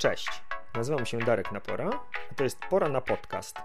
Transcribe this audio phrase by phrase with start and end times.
[0.00, 0.42] Cześć,
[0.74, 1.90] nazywam się Darek Napora,
[2.30, 3.56] a to jest Pora na Podcast,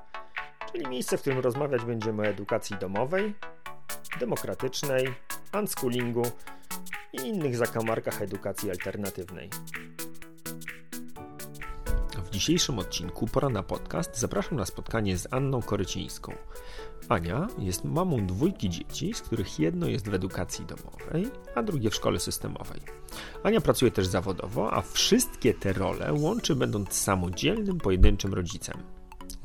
[0.72, 3.34] czyli miejsce, w którym rozmawiać będziemy o edukacji domowej,
[4.20, 5.14] demokratycznej,
[5.60, 6.24] unschoolingu
[7.14, 9.50] i innych zakamarkach edukacji alternatywnej.
[12.26, 16.34] W dzisiejszym odcinku Pora na Podcast zapraszam na spotkanie z Anną Korycińską.
[17.10, 21.96] Ania jest mamą dwójki dzieci, z których jedno jest w edukacji domowej, a drugie w
[21.96, 22.82] szkole systemowej.
[23.44, 28.84] Ania pracuje też zawodowo, a wszystkie te role łączy będąc samodzielnym, pojedynczym rodzicem.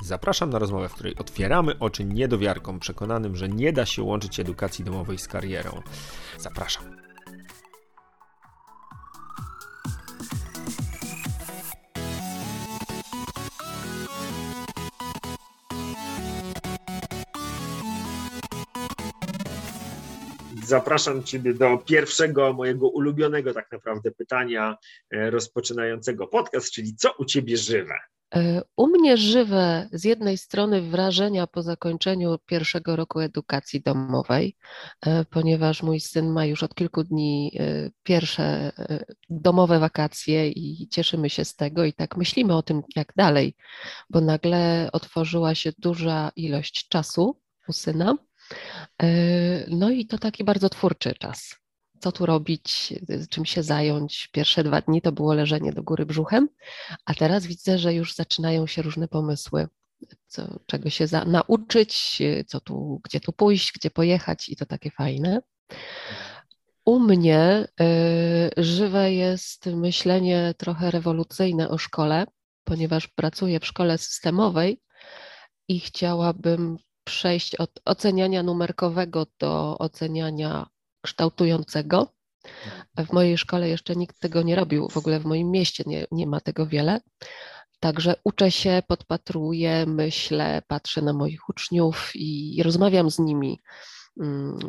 [0.01, 4.85] Zapraszam na rozmowę, w której otwieramy oczy niedowiarkom przekonanym, że nie da się łączyć edukacji
[4.85, 5.81] domowej z karierą.
[6.37, 7.10] Zapraszam.
[20.71, 24.77] Zapraszam Ciebie do pierwszego mojego ulubionego tak naprawdę pytania
[25.11, 27.93] e, rozpoczynającego podcast, czyli co u Ciebie żywe?
[28.35, 34.55] E, u mnie żywe z jednej strony wrażenia po zakończeniu pierwszego roku edukacji domowej,
[35.05, 37.59] e, ponieważ mój syn ma już od kilku dni
[38.03, 38.71] pierwsze
[39.29, 43.55] domowe wakacje i cieszymy się z tego i tak myślimy o tym, jak dalej,
[44.09, 48.15] bo nagle otworzyła się duża ilość czasu u syna
[49.67, 51.55] no i to taki bardzo twórczy czas.
[51.99, 52.93] Co tu robić,
[53.29, 54.29] czym się zająć?
[54.31, 56.49] Pierwsze dwa dni to było leżenie do góry brzuchem,
[57.05, 59.67] a teraz widzę, że już zaczynają się różne pomysły,
[60.27, 64.91] co, czego się za, nauczyć, co tu, gdzie tu pójść, gdzie pojechać i to takie
[64.91, 65.41] fajne.
[66.85, 67.67] U mnie
[68.57, 72.25] y, żywe jest myślenie trochę rewolucyjne o szkole,
[72.63, 74.81] ponieważ pracuję w szkole systemowej
[75.67, 80.67] i chciałabym przejść od oceniania numerkowego do oceniania
[81.01, 82.13] kształtującego.
[82.97, 86.27] W mojej szkole jeszcze nikt tego nie robił, w ogóle w moim mieście nie, nie
[86.27, 87.01] ma tego wiele.
[87.79, 93.59] Także uczę się, podpatruję, myślę, patrzę na moich uczniów i rozmawiam z nimi.
[94.19, 94.59] Mm,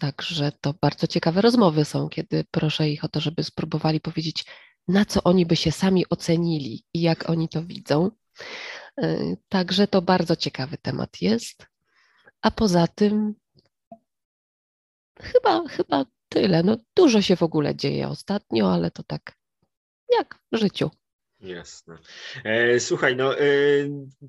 [0.00, 4.44] także to bardzo ciekawe rozmowy są, kiedy proszę ich o to, żeby spróbowali powiedzieć,
[4.88, 8.10] na co oni by się sami ocenili i jak oni to widzą.
[9.02, 11.66] Y, także to bardzo ciekawy temat jest.
[12.44, 13.34] A poza tym
[15.20, 16.62] chyba, chyba tyle.
[16.62, 19.38] No, dużo się w ogóle dzieje ostatnio, ale to tak
[20.18, 20.90] jak w życiu.
[21.44, 21.98] Jasne.
[22.44, 23.44] E, słuchaj, no e,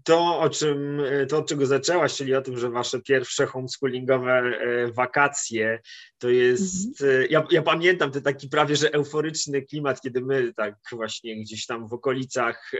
[0.04, 4.52] to o czym, e, to od czego zaczęłaś, czyli o tym, że wasze pierwsze homeschoolingowe
[4.94, 5.80] wakacje,
[6.18, 7.28] to jest, mhm.
[7.30, 11.88] ja, ja, pamiętam ten taki prawie, że euforyczny klimat, kiedy my tak właśnie gdzieś tam
[11.88, 12.72] w okolicach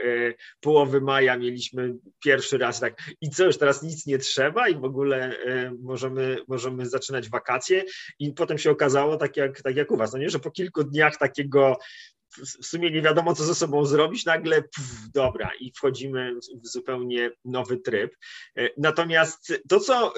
[0.60, 1.94] połowy maja mieliśmy
[2.24, 5.36] pierwszy raz tak i co, już teraz nic nie trzeba i w ogóle
[5.82, 7.84] możemy, możemy zaczynać wakacje
[8.18, 10.84] i potem się okazało, tak jak, tak jak u was, no nie, że po kilku
[10.84, 11.78] dniach takiego
[12.62, 17.30] w sumie nie wiadomo, co ze sobą zrobić, nagle pff, dobra i wchodzimy w zupełnie
[17.44, 18.16] nowy tryb.
[18.56, 20.14] E, natomiast to, co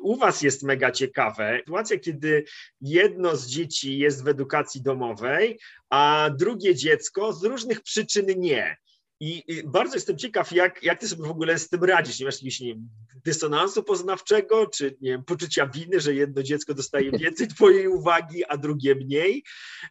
[0.00, 2.44] u Was jest mega ciekawe, sytuacja, kiedy
[2.80, 5.58] jedno z dzieci jest w edukacji domowej,
[5.90, 8.76] a drugie dziecko z różnych przyczyn nie.
[9.20, 12.20] I bardzo jestem ciekaw, jak, jak ty sobie w ogóle z tym radzisz.
[12.20, 12.88] Nie masz jakiegoś nie wiem,
[13.24, 18.56] dysonansu poznawczego, czy nie wiem, poczucia winy, że jedno dziecko dostaje więcej twojej uwagi, a
[18.56, 19.44] drugie mniej?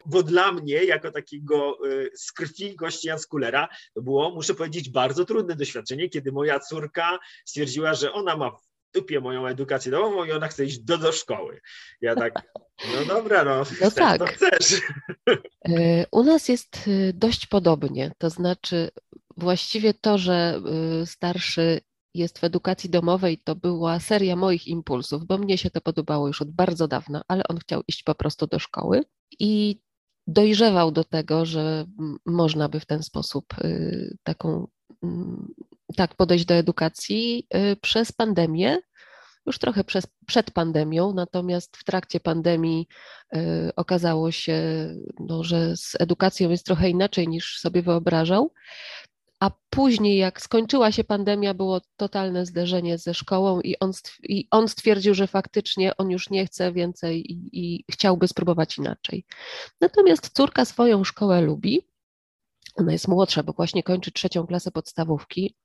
[0.05, 5.25] Bo dla mnie, jako takiego y, z krwi gości Jan Skulera, było, muszę powiedzieć, bardzo
[5.25, 8.51] trudne doświadczenie, kiedy moja córka stwierdziła, że ona ma
[8.93, 11.61] dupie moją edukację domową i ona chce iść do, do szkoły.
[12.01, 12.33] Ja tak,
[12.95, 14.19] no dobra, no, no tak.
[14.19, 14.81] to chcesz.
[15.69, 18.89] E, u nas jest y, dość podobnie, to znaczy
[19.37, 20.61] właściwie to, że
[21.01, 21.81] y, starszy
[22.13, 26.41] jest w edukacji domowej, to była seria moich impulsów, bo mnie się to podobało już
[26.41, 29.03] od bardzo dawna, ale on chciał iść po prostu do szkoły
[29.39, 29.81] i
[30.27, 31.85] dojrzewał do tego, że
[32.25, 33.45] można by w ten sposób
[34.23, 34.67] taką
[35.95, 38.77] tak podejść do edukacji y, przez pandemię,
[39.45, 42.87] już trochę przez, przed pandemią, natomiast w trakcie pandemii
[43.35, 43.39] y,
[43.75, 44.61] okazało się,
[45.19, 48.53] no, że z edukacją jest trochę inaczej niż sobie wyobrażał.
[49.39, 53.91] A później, jak skończyła się pandemia, było totalne zderzenie ze szkołą, i on,
[54.23, 59.25] i on stwierdził, że faktycznie on już nie chce więcej i, i chciałby spróbować inaczej.
[59.81, 61.87] Natomiast córka swoją szkołę lubi
[62.77, 65.55] ona jest młodsza, bo właśnie kończy trzecią klasę podstawówki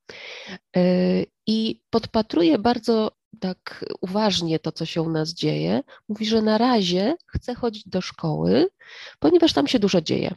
[0.77, 3.11] y, i podpatruje bardzo
[3.41, 5.83] tak uważnie to, co się u nas dzieje.
[6.09, 8.69] Mówi, że na razie chce chodzić do szkoły,
[9.19, 10.35] ponieważ tam się dużo dzieje.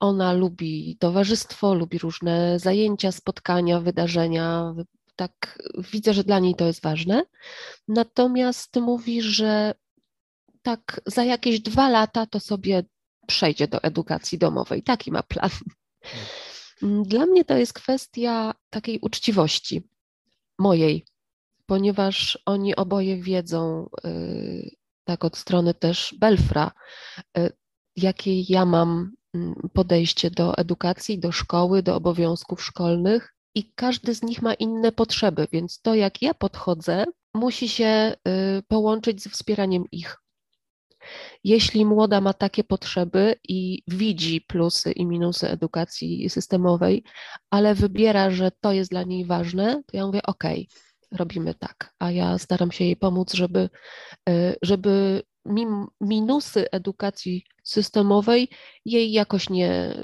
[0.00, 4.74] Ona lubi towarzystwo, lubi różne zajęcia, spotkania, wydarzenia.
[5.16, 7.22] Tak widzę, że dla niej to jest ważne.
[7.88, 9.74] Natomiast mówi, że
[10.62, 12.82] tak za jakieś dwa lata to sobie
[13.28, 14.82] przejdzie do edukacji domowej.
[14.82, 15.50] Taki ma plan.
[16.82, 19.88] Mm, dla mnie to jest kwestia takiej uczciwości
[20.58, 21.04] mojej,
[21.66, 24.70] ponieważ oni oboje wiedzą, y,
[25.04, 26.72] tak od strony też Belfra,
[27.38, 27.52] y,
[27.96, 34.22] jakie ja mam mm, podejście do edukacji, do szkoły, do obowiązków szkolnych i każdy z
[34.22, 37.04] nich ma inne potrzeby, więc to, jak ja podchodzę,
[37.34, 40.16] musi się y, połączyć z wspieraniem ich.
[41.44, 47.04] Jeśli młoda ma takie potrzeby i widzi plusy i minusy edukacji systemowej,
[47.50, 50.44] ale wybiera, że to jest dla niej ważne, to ja mówię: OK,
[51.12, 51.94] robimy tak.
[51.98, 53.70] A ja staram się jej pomóc, żeby,
[54.28, 55.22] y, żeby
[56.00, 58.48] minusy edukacji systemowej
[58.84, 59.94] jej jakoś nie,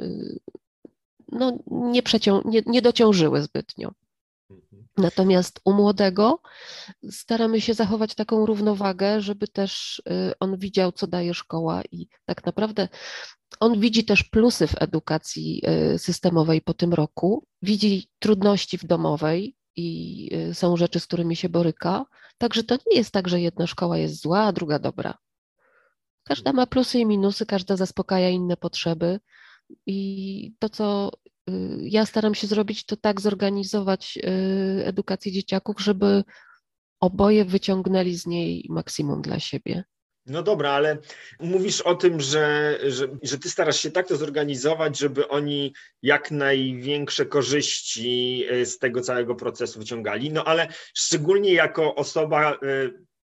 [1.28, 3.92] no, nie, przecią, nie, nie dociążyły zbytnio.
[4.50, 4.83] Mhm.
[4.96, 6.40] Natomiast u młodego
[7.10, 12.46] staramy się zachować taką równowagę, żeby też y, on widział, co daje szkoła i tak
[12.46, 12.88] naprawdę
[13.60, 15.62] on widzi też plusy w edukacji
[15.94, 21.36] y, systemowej po tym roku, widzi trudności w domowej i y, są rzeczy, z którymi
[21.36, 22.04] się boryka.
[22.38, 25.18] Także to nie jest tak, że jedna szkoła jest zła, a druga dobra.
[26.24, 29.20] Każda ma plusy i minusy, każda zaspokaja inne potrzeby.
[29.86, 31.10] I to, co
[31.80, 36.24] ja staram się zrobić, to tak zorganizować y, edukację dzieciaków, żeby
[37.00, 39.84] oboje wyciągnęli z niej maksimum dla siebie.
[40.26, 40.98] No dobra, ale
[41.40, 46.30] mówisz o tym, że, że, że ty starasz się tak to zorganizować, żeby oni jak
[46.30, 50.32] największe korzyści y, z tego całego procesu wyciągali.
[50.32, 52.58] No ale szczególnie jako osoba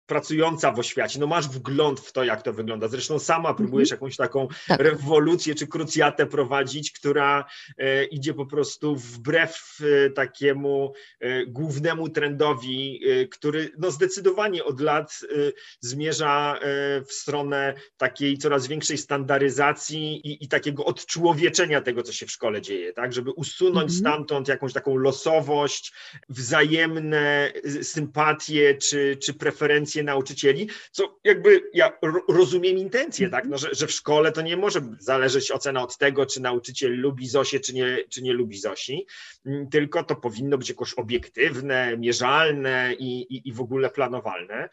[0.07, 2.89] pracująca w oświacie, no masz wgląd w to, jak to wygląda.
[2.89, 3.97] Zresztą sama próbujesz mhm.
[3.97, 4.81] jakąś taką tak.
[4.81, 7.45] rewolucję czy krucjatę prowadzić, która
[7.79, 14.81] e, idzie po prostu wbrew e, takiemu e, głównemu trendowi, e, który no zdecydowanie od
[14.81, 22.03] lat e, zmierza e, w stronę takiej coraz większej standaryzacji i, i, takiego odczłowieczenia tego,
[22.03, 23.99] co się w szkole dzieje, tak, żeby usunąć mhm.
[23.99, 25.93] stamtąd jakąś taką losowość,
[26.29, 31.99] wzajemne sympatie czy, czy preferencje nauczycieli, co jakby ja
[32.29, 36.27] rozumiem intencję, tak, no, że, że w szkole to nie może zależeć ocena od tego,
[36.27, 39.07] czy nauczyciel lubi Zosię, czy nie, czy nie lubi Zosi,
[39.47, 44.69] mm, tylko to powinno być jakoś obiektywne, mierzalne i, i, i w ogóle planowalne.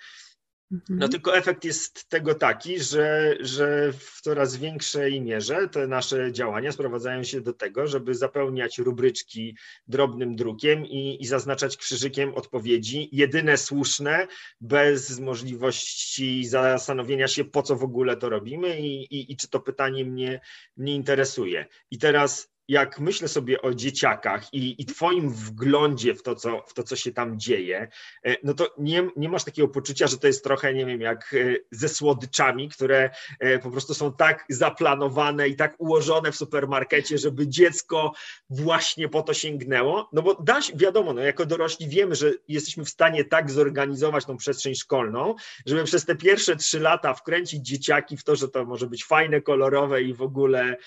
[0.74, 1.00] Mhm.
[1.00, 6.72] No tylko efekt jest tego taki, że, że w coraz większej mierze te nasze działania
[6.72, 13.58] sprowadzają się do tego, żeby zapełniać rubryczki drobnym drukiem i, i zaznaczać krzyżykiem odpowiedzi, jedyne
[13.58, 14.28] słuszne,
[14.62, 19.60] bez możliwości zastanowienia się, po co w ogóle to robimy i, i, i czy to
[19.60, 20.42] pytanie mnie,
[20.78, 21.66] mnie interesuje.
[21.92, 26.74] I teraz jak myślę sobie o dzieciakach i, i Twoim wglądzie w to, co, w
[26.74, 27.88] to, co się tam dzieje,
[28.25, 31.33] e, no to nie, nie masz takiego poczucia, że to jest trochę, nie wiem, jak
[31.33, 37.18] e, ze słodyczami, które e, po prostu są tak zaplanowane i tak ułożone w supermarkecie,
[37.18, 38.13] żeby dziecko
[38.50, 40.10] właśnie po to sięgnęło.
[40.13, 44.25] No bo da się, wiadomo, no jako dorośli wiemy, że jesteśmy w stanie tak zorganizować
[44.25, 48.65] tą przestrzeń szkolną, żeby przez te pierwsze trzy lata wkręcić dzieciaki w to, że to
[48.65, 50.77] może być fajne, kolorowe i w ogóle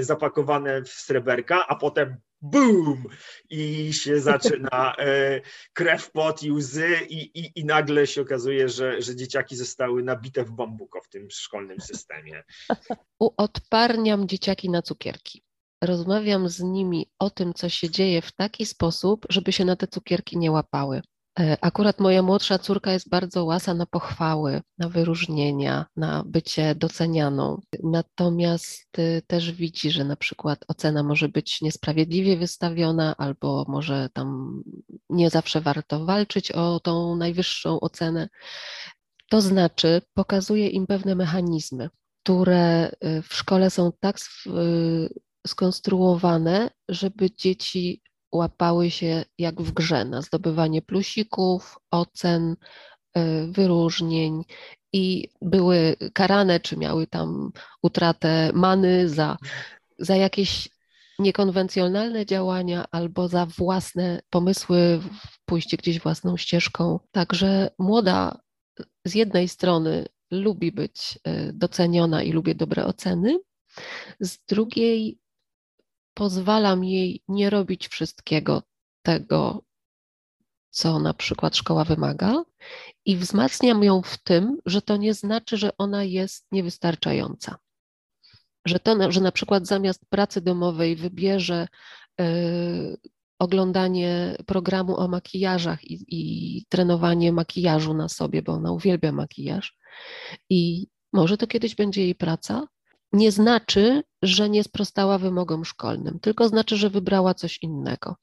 [0.00, 1.23] zapakowane w srebrne
[1.68, 3.04] a potem boom
[3.50, 5.40] i się zaczyna e,
[5.72, 10.44] krew, pot i łzy i, i, i nagle się okazuje, że, że dzieciaki zostały nabite
[10.44, 12.42] w bambuko w tym szkolnym systemie.
[13.18, 15.42] Uodparniam dzieciaki na cukierki.
[15.82, 19.86] Rozmawiam z nimi o tym, co się dzieje w taki sposób, żeby się na te
[19.86, 21.02] cukierki nie łapały.
[21.40, 27.60] E, akurat moja młodsza córka jest bardzo łasa na pochwały, na wyróżnienia, na bycie docenianą.
[27.82, 34.62] Natomiast y, też widzi, że na przykład ocena może być niesprawiedliwie wystawiona, albo może tam
[35.10, 38.28] nie zawsze warto walczyć o tą najwyższą ocenę.
[39.30, 41.90] To znaczy, pokazuje im pewne mechanizmy,
[42.22, 45.08] które y, w szkole są tak y,
[45.46, 48.02] skonstruowane, żeby dzieci
[48.34, 52.56] łapały się jak w grze na zdobywanie plusików, ocen,
[53.14, 54.42] e, wyróżnień
[54.92, 59.36] i były karane, czy miały tam utratę many za,
[59.98, 60.68] za jakieś
[61.18, 65.00] niekonwencjonalne działania albo za własne pomysły,
[65.44, 67.00] pójście gdzieś własną ścieżką.
[67.12, 68.40] Także młoda
[69.04, 73.38] z jednej strony lubi być e, doceniona i lubię dobre oceny,
[74.20, 75.18] z drugiej
[76.14, 78.62] pozwalam jej nie robić wszystkiego
[79.02, 79.64] tego,
[80.70, 82.44] co na przykład szkoła wymaga,
[83.04, 87.56] i wzmacniam ją w tym, że to nie znaczy, że ona jest niewystarczająca.
[88.66, 91.68] Że, to, że na przykład zamiast pracy domowej wybierze
[92.20, 92.24] y,
[93.38, 99.76] oglądanie programu o makijażach i, i trenowanie makijażu na sobie, bo ona uwielbia makijaż.
[100.50, 102.66] I może to kiedyś będzie jej praca,
[103.14, 108.16] nie znaczy, że nie sprostała wymogom szkolnym, tylko znaczy, że wybrała coś innego.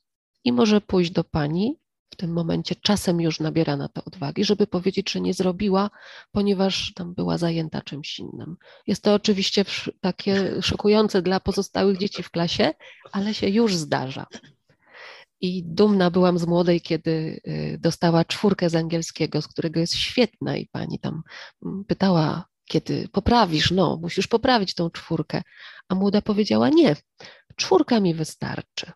[0.44, 1.78] I może pójść do pani
[2.10, 5.90] w tym momencie, czasem już nabiera na to odwagi, żeby powiedzieć, że nie zrobiła,
[6.32, 8.58] ponieważ tam była zajęta czymś innym.
[8.88, 9.66] Jest to oczywiście
[10.02, 12.74] takie szokujące dla pozostałych dzieci w klasie,
[13.12, 14.26] ale się już zdarza.
[15.42, 20.58] I dumna byłam z młodej, kiedy y, dostała czwórkę z angielskiego, z którego jest świetna,
[20.58, 21.22] i pani tam
[21.66, 25.42] mm, pytała, kiedy poprawisz, no, musisz poprawić tą czwórkę.
[25.90, 26.96] A młoda powiedziała: Nie,
[27.56, 28.92] czwórka mi wystarczy.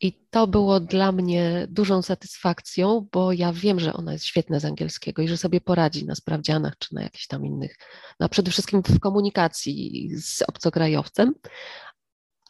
[0.00, 4.64] I to było dla mnie dużą satysfakcją, bo ja wiem, że ona jest świetna z
[4.64, 7.76] angielskiego i że sobie poradzi na sprawdzianach czy na jakichś tam innych,
[8.20, 11.34] no przede wszystkim w komunikacji z obcokrajowcem,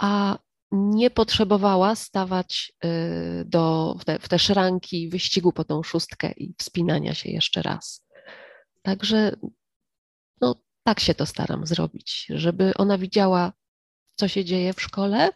[0.00, 0.38] a
[0.72, 6.54] nie potrzebowała stawać y, do, w, te, w te szranki wyścigu po tą szóstkę i
[6.58, 8.06] wspinania się jeszcze raz.
[8.82, 9.36] Także
[10.86, 13.52] tak się to staram zrobić, żeby ona widziała,
[14.14, 15.30] co się dzieje w szkole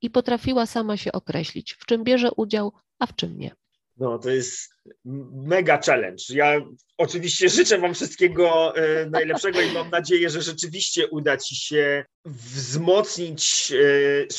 [0.00, 3.50] i potrafiła sama się określić, w czym bierze udział, a w czym nie.
[3.96, 6.24] No, to jest mega challenge.
[6.30, 6.60] Ja
[6.98, 13.72] oczywiście życzę Wam wszystkiego e, najlepszego i mam nadzieję, że rzeczywiście uda Ci się wzmocnić.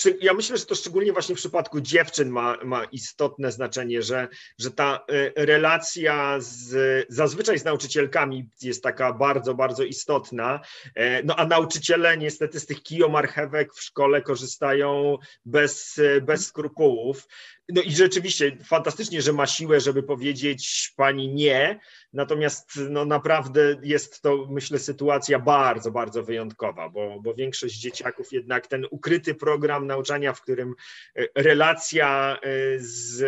[0.05, 4.27] E, ja myślę, że to szczególnie właśnie w przypadku dziewczyn ma, ma istotne znaczenie, że,
[4.59, 10.59] że ta e, relacja z, zazwyczaj z nauczycielkami jest taka bardzo, bardzo istotna.
[11.23, 17.27] No a nauczyciele niestety z tych kijomarchewek w szkole korzystają bez, bez skrupułów.
[17.69, 20.38] No i rzeczywiście fantastycznie, że ma siłę, żeby powiedzieć
[20.95, 21.79] pani nie,
[22.13, 28.67] natomiast no naprawdę jest to, myślę, sytuacja bardzo, bardzo wyjątkowa, bo, bo większość dzieciaków jednak
[28.67, 30.75] ten ukryty program nauczania, w którym
[31.15, 33.23] e, relacja e, z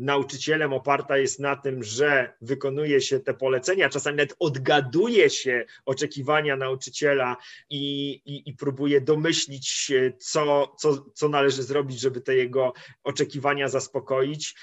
[0.00, 6.56] nauczycielem oparta jest na tym, że wykonuje się te polecenia, czasami nawet odgaduje się oczekiwania
[6.56, 7.36] nauczyciela
[7.70, 12.72] i, i, i próbuje domyślić co, co, co należy zrobić, żeby te jego
[13.04, 14.54] oczekiwania zaspokoić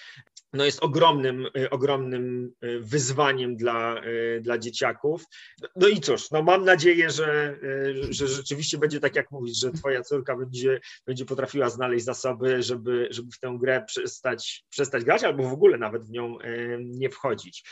[0.54, 5.24] no jest ogromnym, y, ogromnym y, wyzwaniem dla, y, dla dzieciaków.
[5.76, 7.60] No i cóż, no mam nadzieję, że,
[8.10, 13.08] że rzeczywiście będzie tak, jak mówisz, że twoja córka będzie, będzie potrafiła znaleźć zasoby, żeby,
[13.12, 16.38] żeby w tę grę przestać, przestać grać, albo w ogóle nawet w nią
[16.80, 17.64] nie wchodzić.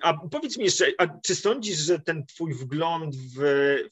[0.00, 0.86] A powiedz mi jeszcze,
[1.24, 3.38] czy sądzisz, że ten twój wgląd w,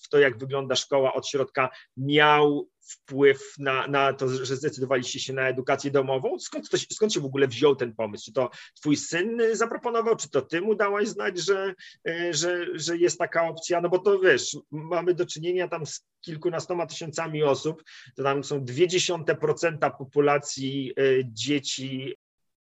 [0.02, 5.32] w to, jak wygląda szkoła od środka miał wpływ na, na to, że zdecydowaliście się
[5.32, 6.38] na edukację domową?
[6.38, 8.24] Skąd, to, skąd się w ogóle wziął ten pomysł?
[8.24, 11.74] Czy to twój syn zaproponował, czy to ty mu dałaś znać, że,
[12.08, 13.80] e, że, że jest taka opcja?
[13.80, 17.84] No bo to wiesz, mamy do czynienia tam z kilkunastoma tysiącami osób,
[18.16, 22.14] to tam są dwie dziesiąte procenta populacji e, dzieci.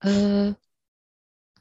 [0.06, 0.54] E,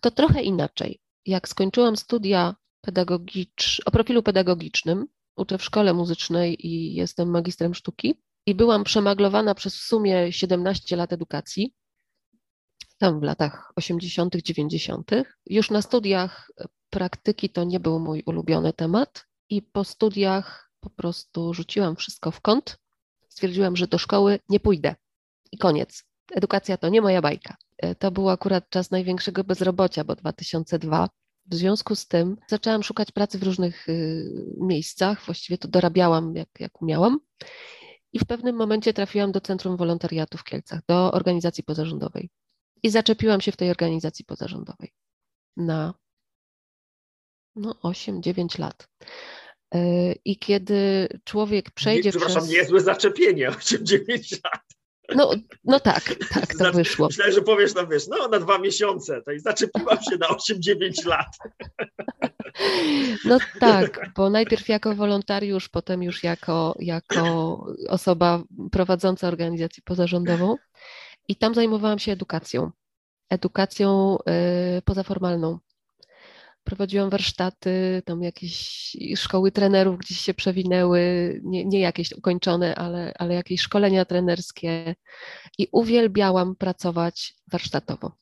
[0.01, 1.01] to trochę inaczej.
[1.27, 8.15] Jak skończyłam studia pedagogicz, o profilu pedagogicznym, uczę w szkole muzycznej i jestem magistrem sztuki,
[8.47, 11.75] i byłam przemaglowana przez w sumie 17 lat edukacji,
[12.99, 15.11] tam w latach 80., 90.
[15.47, 16.51] Już na studiach
[16.91, 22.41] praktyki to nie był mój ulubiony temat i po studiach po prostu rzuciłam wszystko w
[22.41, 22.79] kąt.
[23.29, 24.95] Stwierdziłam, że do szkoły nie pójdę
[25.53, 26.05] i koniec.
[26.35, 27.57] Edukacja to nie moja bajka.
[27.79, 31.09] E, to był akurat czas największego bezrobocia, bo 2002.
[31.47, 34.25] W związku z tym zaczęłam szukać pracy w różnych y,
[34.61, 37.21] miejscach, właściwie to dorabiałam jak, jak umiałam
[38.13, 42.31] i w pewnym momencie trafiłam do Centrum Wolontariatu w Kielcach, do organizacji pozarządowej.
[42.83, 44.93] I zaczepiłam się w tej organizacji pozarządowej
[45.57, 45.95] na
[47.57, 48.89] no, 8-9 lat.
[49.75, 52.53] E, I kiedy człowiek przejdzie Nie, przepraszam, przez...
[52.53, 54.63] niezłe zaczepienie, 8-9 lat.
[55.15, 55.31] No,
[55.65, 57.07] no tak, tak to znaczy, wyszło.
[57.07, 61.07] Myślałem, że powiesz, no wiesz, no na dwa miesiące, to i zaczepiłam się na 8-9
[61.07, 61.39] lat.
[63.25, 68.43] No tak, bo najpierw jako wolontariusz, potem już jako, jako osoba
[68.73, 70.57] prowadząca organizację pozarządową
[71.29, 72.71] i tam zajmowałam się edukacją,
[73.31, 74.19] edukacją
[74.79, 75.59] y, pozaformalną.
[76.65, 81.01] Prowadziłam warsztaty, tam jakieś szkoły trenerów gdzieś się przewinęły,
[81.45, 84.95] nie, nie jakieś ukończone, ale, ale jakieś szkolenia trenerskie
[85.59, 88.20] i uwielbiałam pracować warsztatowo.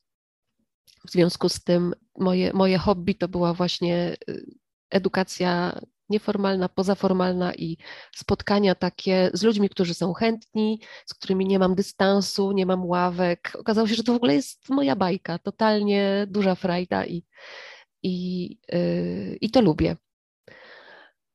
[1.07, 4.45] W związku z tym moje, moje hobby to była właśnie y,
[4.89, 5.79] edukacja
[6.09, 7.77] nieformalna, pozaformalna i
[8.15, 13.51] spotkania takie z ludźmi, którzy są chętni, z którymi nie mam dystansu, nie mam ławek.
[13.55, 17.25] Okazało się, że to w ogóle jest moja bajka, totalnie duża frajda i,
[18.03, 19.95] i, yy, i to lubię.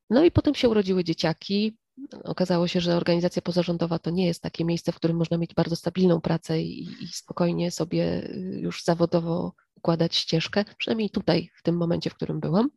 [0.09, 1.77] No i potem się urodziły dzieciaki.
[2.23, 5.75] Okazało się, że organizacja pozarządowa to nie jest takie miejsce, w którym można mieć bardzo
[5.75, 11.77] stabilną pracę i, i spokojnie sobie y, już zawodowo układać ścieżkę, przynajmniej tutaj, w tym
[11.77, 12.69] momencie, w którym byłam.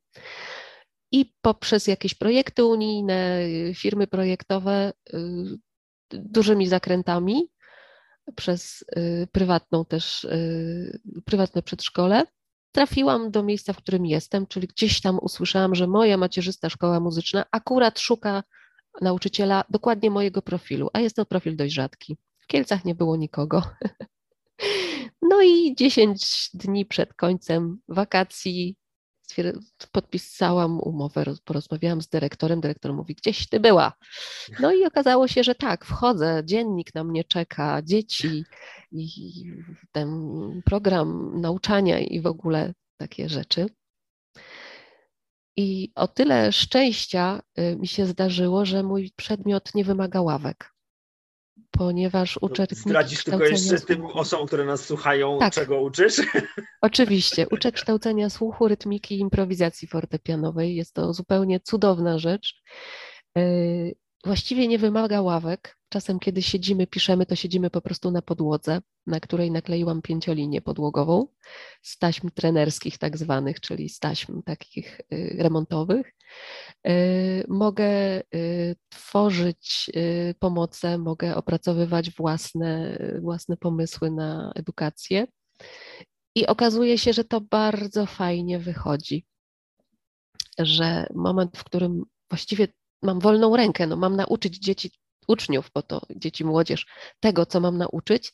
[1.12, 3.40] i poprzez jakieś projekty unijne,
[3.74, 4.92] firmy projektowe
[6.10, 7.50] dużymi zakrętami
[8.36, 8.84] przez
[9.32, 10.26] prywatną też,
[11.24, 12.24] prywatne przedszkole
[12.72, 17.44] trafiłam do miejsca, w którym jestem, czyli gdzieś tam usłyszałam, że moja macierzysta szkoła muzyczna
[17.50, 18.42] akurat szuka
[19.00, 22.16] nauczyciela dokładnie mojego profilu, a jest to profil dość rzadki.
[22.38, 23.62] W Kielcach nie było nikogo.
[25.22, 28.76] No i 10 dni przed końcem wakacji
[29.92, 33.92] podpisałam umowę, porozmawiałam z dyrektorem, dyrektor mówi, gdzieś ty była.
[34.60, 38.44] No i okazało się, że tak, wchodzę, dziennik na mnie czeka, dzieci
[38.92, 39.44] i
[39.92, 40.08] ten
[40.64, 43.66] program nauczania i w ogóle takie rzeczy.
[45.58, 50.72] I o tyle szczęścia y, mi się zdarzyło, że mój przedmiot nie wymaga ławek
[51.70, 55.52] ponieważ uczę rytmiki Zdradzisz tylko jeszcze tym osobom, które nas słuchają, tak.
[55.52, 56.22] czego uczysz?
[56.80, 57.46] Oczywiście.
[57.50, 60.76] Uczę kształcenia słuchu, rytmiki i improwizacji fortepianowej.
[60.76, 62.62] Jest to zupełnie cudowna rzecz.
[64.24, 65.78] Właściwie nie wymaga ławek.
[65.88, 71.26] Czasem, kiedy siedzimy, piszemy, to siedzimy po prostu na podłodze, na której nakleiłam pięciolinię podłogową
[71.82, 76.12] z taśm trenerskich, tak zwanych, czyli z taśm takich y, remontowych.
[76.88, 79.90] Y, mogę y, tworzyć
[80.38, 85.26] pomoce, mogę opracowywać własne, własne pomysły na edukację.
[86.34, 89.26] I okazuje się, że to bardzo fajnie wychodzi,
[90.58, 92.68] że moment, w którym właściwie
[93.02, 94.90] mam wolną rękę, no mam nauczyć dzieci,
[95.28, 96.86] uczniów, bo to dzieci, młodzież,
[97.20, 98.32] tego, co mam nauczyć,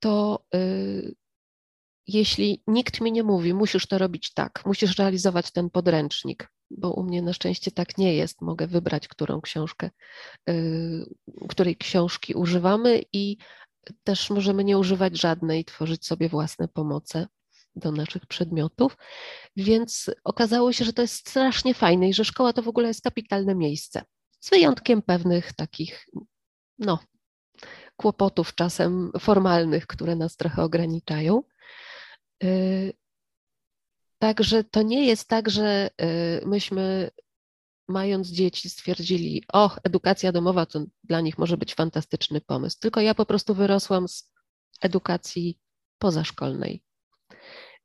[0.00, 1.14] to y,
[2.06, 7.02] jeśli nikt mi nie mówi, musisz to robić tak, musisz realizować ten podręcznik, bo u
[7.02, 9.90] mnie na szczęście tak nie jest, mogę wybrać, którą książkę,
[10.50, 11.14] y,
[11.48, 13.36] której książki używamy i
[14.04, 17.26] też możemy nie używać żadnej, tworzyć sobie własne pomoce
[17.76, 18.96] do naszych przedmiotów.
[19.56, 23.02] Więc okazało się, że to jest strasznie fajne i że szkoła to w ogóle jest
[23.02, 24.02] kapitalne miejsce.
[24.40, 26.06] Z wyjątkiem pewnych takich,
[26.78, 26.98] no,
[27.96, 31.42] kłopotów czasem formalnych, które nas trochę ograniczają.
[32.44, 32.92] Y,
[34.18, 35.90] także to nie jest tak, że
[36.42, 37.10] y, myśmy
[37.88, 42.76] mając dzieci stwierdzili, o, edukacja domowa to dla nich może być fantastyczny pomysł.
[42.80, 44.30] Tylko ja po prostu wyrosłam z
[44.82, 45.58] edukacji
[45.98, 46.82] pozaszkolnej.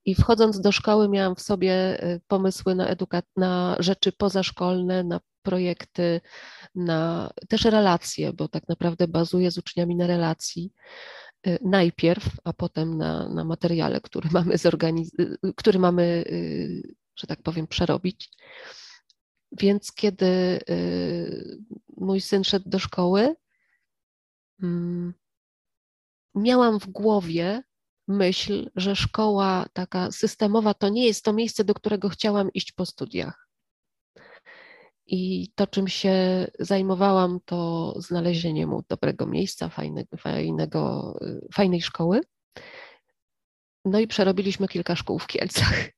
[0.05, 5.19] I wchodząc do szkoły miałam w sobie y, pomysły na, eduka- na rzeczy pozaszkolne, na
[5.41, 6.21] projekty,
[6.75, 10.73] na też relacje, bo tak naprawdę bazuję z uczniami na relacji
[11.47, 16.23] y, najpierw, a potem na, na materiale, który mamy, zorganiz- y, który mamy,
[17.15, 18.29] że tak powiem, przerobić.
[19.51, 20.59] Więc kiedy
[21.97, 23.35] mój syn szedł do szkoły,
[24.63, 25.13] mm,
[26.35, 27.63] miałam w głowie,
[28.11, 32.85] myśl, że szkoła taka systemowa to nie jest to miejsce, do którego chciałam iść po
[32.85, 33.47] studiach.
[35.05, 41.13] I to, czym się zajmowałam, to znalezienie mu dobrego miejsca, fajnego, fajnego,
[41.53, 42.21] fajnej szkoły.
[43.85, 45.89] No i przerobiliśmy kilka szkół w Kielcach,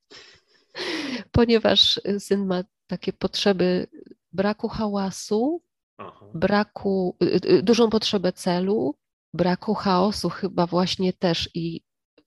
[1.32, 3.88] ponieważ syn ma takie potrzeby
[4.32, 5.62] braku hałasu,
[5.98, 6.26] Aha.
[6.34, 8.96] braku, y, y, dużą potrzebę celu,
[9.34, 11.82] braku chaosu chyba właśnie też i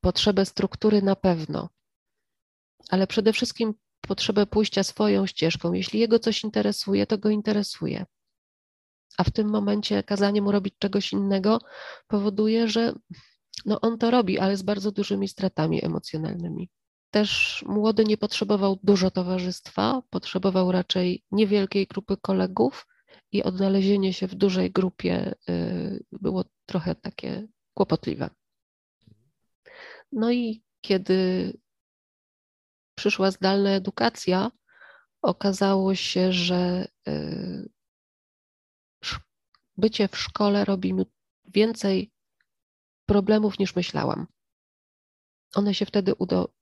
[0.06, 1.68] potrzebę struktury na pewno,
[2.90, 5.72] ale przede wszystkim potrzebę pójścia swoją ścieżką.
[5.72, 8.06] Jeśli jego coś interesuje, to go interesuje.
[9.18, 11.58] A w tym momencie kazanie mu robić czegoś innego
[12.06, 12.92] powoduje, że
[13.64, 16.70] no on to robi, ale z bardzo dużymi stratami emocjonalnymi.
[17.10, 22.86] Też młody nie potrzebował dużo towarzystwa, potrzebował raczej niewielkiej grupy kolegów
[23.32, 28.30] i odnalezienie się w dużej grupie y, było trochę takie kłopotliwe.
[30.12, 31.52] No i kiedy
[32.94, 34.50] przyszła zdalna edukacja,
[35.22, 37.68] okazało się, że y,
[39.76, 41.06] bycie w szkole robi mi
[41.44, 42.12] więcej
[43.06, 44.26] problemów niż myślałam.
[45.54, 46.54] One się wtedy udo,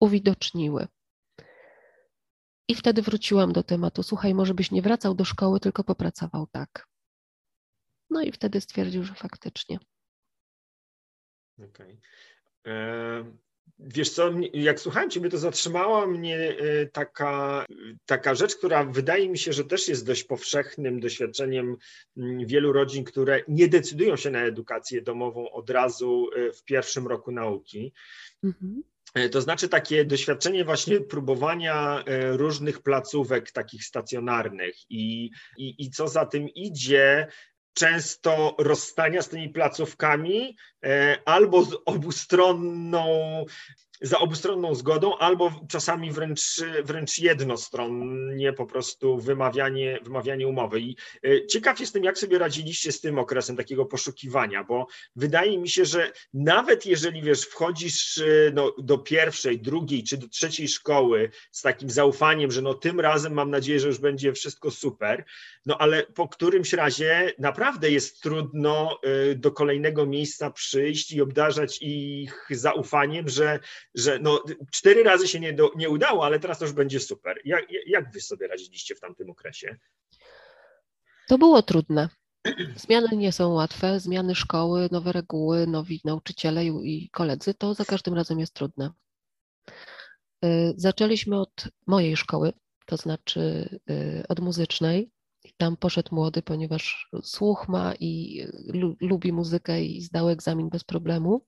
[0.00, 0.88] uwidoczniły.
[2.68, 4.02] I wtedy wróciłam do tematu.
[4.02, 6.88] Słuchaj, może byś nie wracał do szkoły, tylko popracował tak.
[8.10, 9.78] No i wtedy stwierdził, że faktycznie.
[11.58, 11.68] Okej.
[11.68, 12.00] Okay.
[13.78, 17.64] Wiesz co, jak słuchałem Ciebie, to zatrzymała mnie e, taka,
[18.06, 21.76] taka rzecz, która wydaje mi się, że też jest dość powszechnym doświadczeniem
[22.16, 27.06] mm, wielu rodzin, które nie decydują się na edukację domową od razu e, w pierwszym
[27.06, 27.92] roku nauki.
[28.44, 28.82] Mhm.
[29.14, 36.08] E, to znaczy takie doświadczenie właśnie próbowania różnych placówek takich stacjonarnych i, i, i co
[36.08, 37.26] za tym idzie,
[37.74, 43.06] często rozstania z tymi placówkami e, albo z obustronną
[44.00, 50.80] za obustronną zgodą, albo czasami wręcz, wręcz jednostronnie po prostu wymawianie, wymawianie umowy.
[50.80, 55.68] I e, ciekaw jestem, jak sobie radziliście z tym okresem takiego poszukiwania, bo wydaje mi
[55.68, 61.30] się, że nawet jeżeli wiesz, wchodzisz e, no, do pierwszej, drugiej czy do trzeciej szkoły
[61.50, 65.24] z takim zaufaniem, że no tym razem mam nadzieję, że już będzie wszystko super,
[65.66, 71.78] no ale po którymś razie naprawdę jest trudno e, do kolejnego miejsca przyjść i obdarzać
[71.82, 73.58] ich zaufaniem, że
[73.94, 77.40] że no, cztery razy się nie, do, nie udało, ale teraz to już będzie super.
[77.44, 79.76] Jak, jak wy sobie radziliście w tamtym okresie?
[81.28, 82.08] To było trudne.
[82.76, 88.14] Zmiany nie są łatwe, zmiany szkoły, nowe reguły, nowi nauczyciele i koledzy, to za każdym
[88.14, 88.90] razem jest trudne.
[90.44, 92.52] Y, zaczęliśmy od mojej szkoły,
[92.86, 95.10] to znaczy y, od muzycznej.
[95.56, 98.42] Tam poszedł młody, ponieważ słuch ma i
[99.00, 101.46] lubi muzykę i zdał egzamin bez problemu.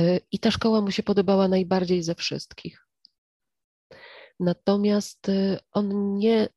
[0.00, 2.86] Y, I ta szkoła mu się podobała najbardziej ze wszystkich.
[4.40, 6.48] Natomiast y, on nie,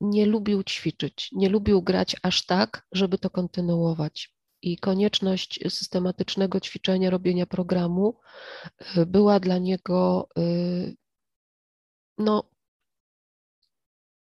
[0.00, 4.34] nie lubił ćwiczyć, nie lubił grać aż tak, żeby to kontynuować.
[4.62, 8.20] I konieczność systematycznego ćwiczenia, robienia programu
[8.96, 10.28] y, była dla niego,
[12.18, 12.50] no,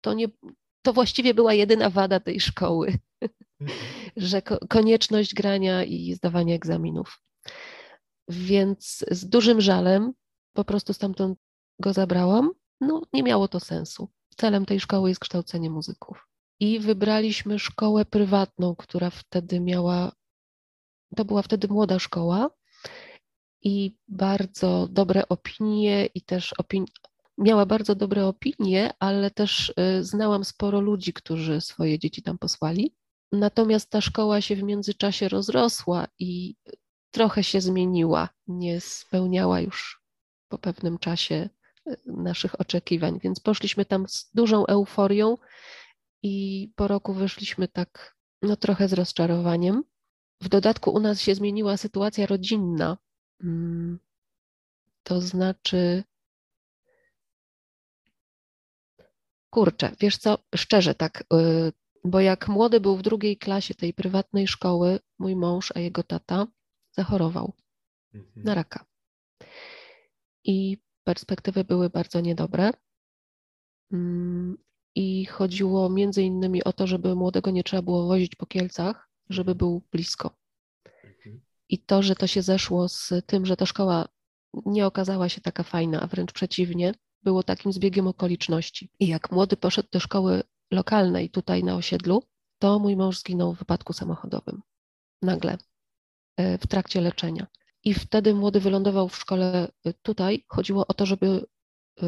[0.02, 0.28] to, nie,
[0.82, 3.80] to właściwie była jedyna wada tej szkoły, mhm.
[4.18, 7.22] że konieczność grania i zdawania egzaminów.
[8.32, 10.14] Więc z dużym żalem
[10.54, 11.40] po prostu stamtąd
[11.80, 12.52] go zabrałam.
[12.82, 14.10] No, nie miało to sensu.
[14.38, 16.28] Celem tej szkoły jest kształcenie muzyków.
[16.60, 20.12] I wybraliśmy szkołę prywatną, która wtedy miała,
[21.16, 22.50] to była wtedy młoda szkoła
[23.64, 26.86] i bardzo dobre opinie i też opin,
[27.38, 32.96] miała bardzo dobre opinie, ale też y, znałam sporo ludzi, którzy swoje dzieci tam posłali.
[33.32, 36.56] Natomiast ta szkoła się w międzyczasie rozrosła i
[37.12, 40.02] trochę się zmieniła, nie spełniała już
[40.50, 41.50] po pewnym czasie
[41.88, 45.38] e, naszych oczekiwań, więc poszliśmy tam z dużą euforią
[46.24, 49.84] i po roku wyszliśmy tak no trochę z rozczarowaniem.
[50.42, 52.98] W dodatku u nas się zmieniła sytuacja rodzinna.
[53.44, 54.00] Mm,
[55.04, 56.04] to znaczy,
[59.50, 61.72] kurczę, wiesz co, szczerze tak, y,
[62.04, 66.48] bo jak młody był w drugiej klasie tej prywatnej szkoły, mój mąż, a jego tata,
[66.92, 67.54] zachorował
[68.14, 68.46] mhm.
[68.46, 68.86] na raka.
[70.44, 72.72] I perspektywy były bardzo niedobre.
[73.92, 74.58] Mm,
[74.96, 79.56] I chodziło między innymi o to, żeby młodego nie trzeba było wozić po Kielcach, żeby
[79.56, 80.36] był blisko.
[81.04, 81.42] Mhm.
[81.70, 84.08] I to, że to się zeszło z tym, że ta szkoła
[84.66, 88.90] nie okazała się taka fajna, a wręcz przeciwnie, było takim zbiegiem okoliczności.
[89.00, 92.24] I jak młody poszedł do szkoły lokalnej tutaj na osiedlu,
[92.60, 94.62] to mój mąż zginął w wypadku samochodowym.
[95.22, 95.58] Nagle.
[96.62, 97.48] W trakcie leczenia.
[97.84, 100.46] I wtedy młody wylądował w szkole tutaj.
[100.48, 101.46] Chodziło o to, żeby,
[102.02, 102.08] e,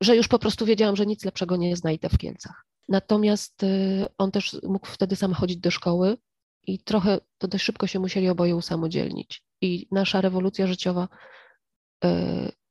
[0.00, 2.66] że już po prostu wiedziałam, że nic lepszego nie znajdę w Kielcach.
[2.88, 3.62] Natomiast
[4.18, 6.16] on też mógł wtedy sam chodzić do szkoły
[6.66, 9.42] i trochę to dość szybko się musieli oboje usamodzielnić.
[9.60, 11.08] I nasza rewolucja życiowa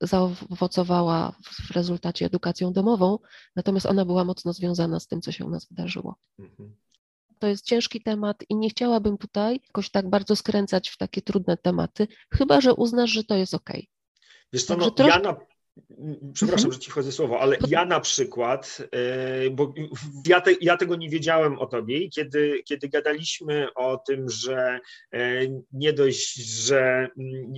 [0.00, 3.18] zaowocowała w rezultacie edukacją domową,
[3.56, 6.16] natomiast ona była mocno związana z tym, co się u nas wydarzyło.
[6.38, 6.76] Mhm.
[7.38, 11.56] To jest ciężki temat i nie chciałabym tutaj jakoś tak bardzo skręcać w takie trudne
[11.56, 13.70] tematy, chyba że uznasz, że to jest ok.
[14.52, 15.08] Wiesz co, no, trosz...
[15.08, 15.36] ja na...
[16.32, 16.72] Przepraszam, mhm.
[16.72, 19.74] że ci wchodzę słowo, ale ja na przykład, e, bo
[20.26, 24.80] ja, te, ja, tego nie wiedziałem o tobie kiedy, kiedy gadaliśmy o tym, że
[25.12, 25.40] e,
[25.72, 27.54] nie dość, że mm,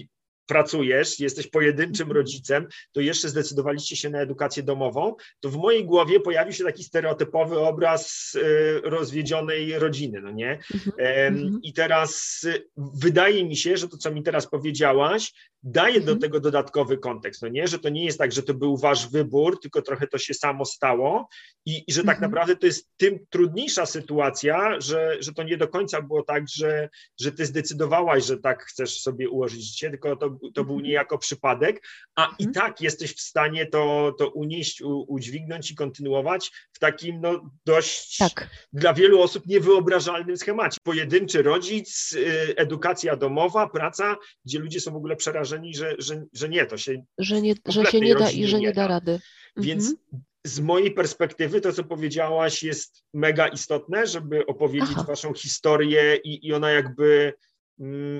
[0.48, 2.16] pracujesz, jesteś pojedynczym mhm.
[2.16, 6.84] rodzicem, to jeszcze zdecydowaliście się na edukację domową, to w mojej głowie pojawił się taki
[6.84, 10.58] stereotypowy obraz y, rozwiedzionej rodziny, no nie?
[10.74, 11.58] Mhm.
[11.62, 15.32] I teraz y, wydaje mi się, że to, co mi teraz powiedziałaś,
[15.62, 16.18] daje do mhm.
[16.18, 17.68] tego dodatkowy kontekst, no nie?
[17.68, 20.64] Że to nie jest tak, że to był wasz wybór, tylko trochę to się samo
[20.64, 21.28] stało
[21.66, 25.68] i, i że tak naprawdę to jest tym trudniejsza sytuacja, że, że to nie do
[25.68, 26.88] końca było tak, że,
[27.20, 30.82] że ty zdecydowałaś, że tak chcesz sobie ułożyć życie, tylko to to był mhm.
[30.82, 31.82] niejako przypadek,
[32.16, 32.52] a i mhm.
[32.52, 38.16] tak jesteś w stanie to, to unieść, u, udźwignąć i kontynuować w takim no, dość
[38.16, 38.50] tak.
[38.72, 40.78] dla wielu osób niewyobrażalnym schemacie.
[40.82, 46.48] Pojedynczy rodzic, y, edukacja domowa, praca, gdzie ludzie są w ogóle przerażeni, że, że, że
[46.48, 49.20] nie, to się że, nie, że się nie da i że nie da rady.
[49.56, 50.22] Więc mhm.
[50.46, 55.04] z mojej perspektywy to, co powiedziałaś, jest mega istotne, żeby opowiedzieć Aha.
[55.08, 57.32] waszą historię i, i ona jakby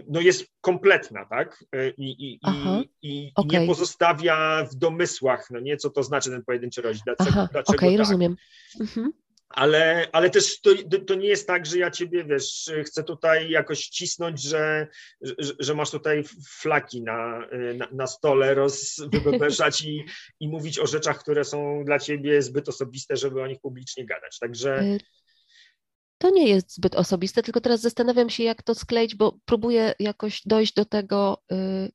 [0.08, 1.64] no jest kompletna, tak?
[1.72, 3.60] E, I, i, Aha, i, okay.
[3.60, 7.78] nie pozostawia w domysłach, no nie, co to znaczy ten pojedynczy rodzic, dlaczego, Aha, dlaczego
[7.78, 7.98] okay, tak.
[7.98, 8.36] rozumiem.
[8.80, 9.12] Mhm.
[9.48, 10.70] ale, ale też to,
[11.06, 14.88] to nie jest tak, że ja ciebie, wiesz, chcę tutaj jakoś cisnąć, że,
[15.20, 20.04] że, że masz tutaj flaki na, na, na stole, rozwybebeszać i,
[20.40, 24.38] i mówić o rzeczach, które są dla ciebie zbyt osobiste, żeby o nich publicznie gadać.
[24.38, 24.98] Także y,
[26.18, 30.42] to nie jest zbyt osobiste, tylko teraz zastanawiam się, jak to skleić, bo próbuję jakoś
[30.46, 31.92] dojść do tego, y,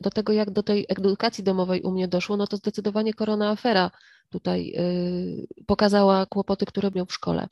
[0.00, 3.90] do tego, jak do tej edukacji domowej u mnie doszło, no to zdecydowanie korona afera
[4.30, 7.48] tutaj y, pokazała kłopoty, które miał w szkole,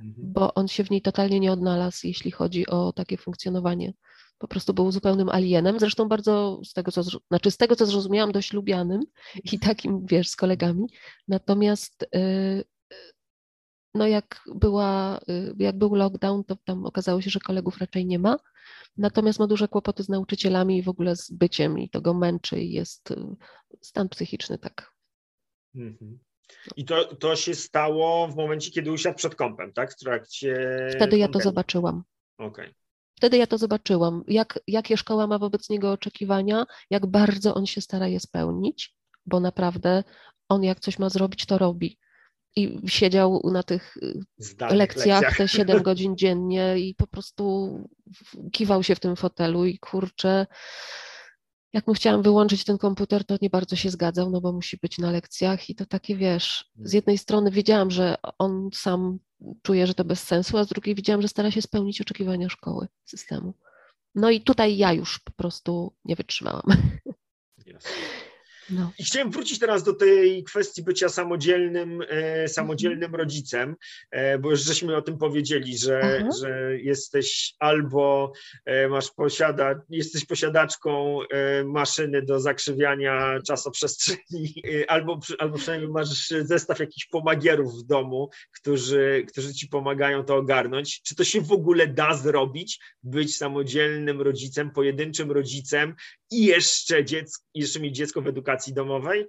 [0.00, 0.32] mhm.
[0.32, 3.92] bo on się w niej totalnie nie odnalazł, jeśli chodzi o takie funkcjonowanie.
[4.38, 8.32] Po prostu był zupełnym alienem, zresztą bardzo z tego, co, znaczy z tego, co zrozumiałam,
[8.32, 9.02] dość lubianym
[9.52, 10.86] i takim, wiesz, z kolegami.
[11.28, 12.64] Natomiast y,
[13.94, 18.18] no jak, była, y, jak był lockdown, to tam okazało się, że kolegów raczej nie
[18.18, 18.36] ma.
[18.96, 22.60] Natomiast ma duże kłopoty z nauczycielami i w ogóle z byciem i to go męczy
[22.60, 23.16] i jest y,
[23.80, 24.92] stan psychiczny tak.
[25.74, 26.18] Mhm.
[26.76, 29.92] I to, to się stało w momencie, kiedy usiadł przed kąpem, tak?
[29.92, 30.78] W trakcie.
[30.96, 32.02] Wtedy ja to zobaczyłam.
[32.38, 32.64] Okej.
[32.64, 32.74] Okay.
[33.16, 37.80] Wtedy ja to zobaczyłam, jak, jakie szkoła ma wobec niego oczekiwania, jak bardzo on się
[37.80, 38.94] stara je spełnić,
[39.26, 40.04] bo naprawdę
[40.48, 41.98] on jak coś ma zrobić, to robi
[42.56, 43.94] i siedział na tych
[44.38, 47.70] lekcjach, lekcjach te 7 godzin dziennie i po prostu
[48.52, 50.46] kiwał się w tym fotelu i kurczę,
[51.72, 54.98] jak mu chciałam wyłączyć ten komputer, to nie bardzo się zgadzał, no bo musi być
[54.98, 59.18] na lekcjach i to takie, wiesz, z jednej strony wiedziałam, że on sam
[59.62, 62.88] czuje, że to bez sensu, a z drugiej widziałam, że stara się spełnić oczekiwania szkoły,
[63.04, 63.54] systemu.
[64.14, 66.62] No i tutaj ja już po prostu nie wytrzymałam.
[67.66, 67.84] Yes.
[68.72, 68.92] No.
[68.98, 73.20] I chciałem wrócić teraz do tej kwestii bycia samodzielnym, e, samodzielnym mhm.
[73.20, 73.76] rodzicem,
[74.10, 78.32] e, bo już żeśmy o tym powiedzieli, że, że jesteś albo
[78.64, 86.28] e, masz posiada, jesteś posiadaczką e, maszyny do zakrzywiania czasoprzestrzeni, e, albo, albo przynajmniej masz
[86.28, 88.30] zestaw jakichś pomagierów w domu,
[88.60, 91.02] którzy, którzy ci pomagają to ogarnąć.
[91.02, 95.94] Czy to się w ogóle da zrobić, być samodzielnym rodzicem, pojedynczym rodzicem
[96.30, 99.26] i jeszcze, dziecko, jeszcze mieć dziecko w edukacji domowej,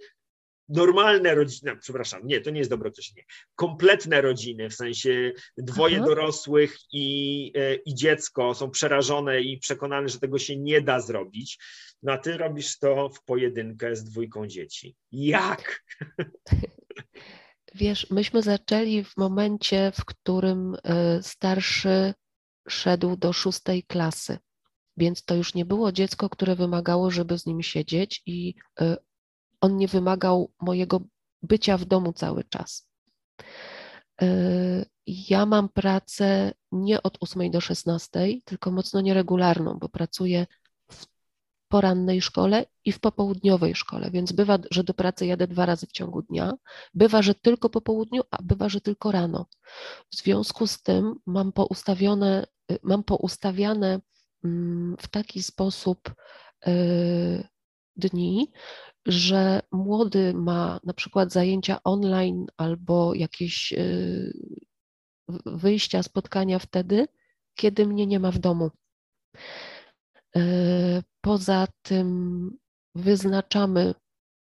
[0.69, 3.23] normalne rodziny, przepraszam, nie, to nie jest dobre określenie,
[3.55, 6.05] kompletne rodziny, w sensie dwoje Aha.
[6.05, 11.59] dorosłych i, e, i dziecko są przerażone i przekonane, że tego się nie da zrobić,
[12.03, 14.95] no a ty robisz to w pojedynkę z dwójką dzieci.
[15.11, 15.83] Jak?
[17.75, 22.13] Wiesz, myśmy zaczęli w momencie, w którym e, starszy
[22.67, 24.37] szedł do szóstej klasy.
[24.97, 28.97] Więc to już nie było dziecko, które wymagało, żeby z nim siedzieć, i y,
[29.63, 31.01] on nie wymagał mojego
[31.41, 32.89] bycia w domu cały czas.
[34.21, 40.47] Y, ja mam pracę nie od 8 do 16, tylko mocno nieregularną, bo pracuję
[40.91, 41.05] w
[41.67, 45.91] porannej szkole i w popołudniowej szkole, więc bywa, że do pracy jadę dwa razy w
[45.91, 46.53] ciągu dnia,
[46.93, 49.45] bywa, że tylko po południu, a bywa, że tylko rano.
[50.11, 53.99] W związku z tym mam poustawione, y, mam poustawiane
[54.43, 56.13] Mm, w taki sposób
[56.65, 56.73] e,
[57.95, 58.51] dni,
[59.05, 63.85] że młody ma na przykład zajęcia online albo jakieś e,
[65.45, 67.07] wyjścia, spotkania wtedy,
[67.55, 68.71] kiedy mnie nie ma w domu.
[70.35, 72.49] E, poza tym
[72.95, 73.93] wyznaczamy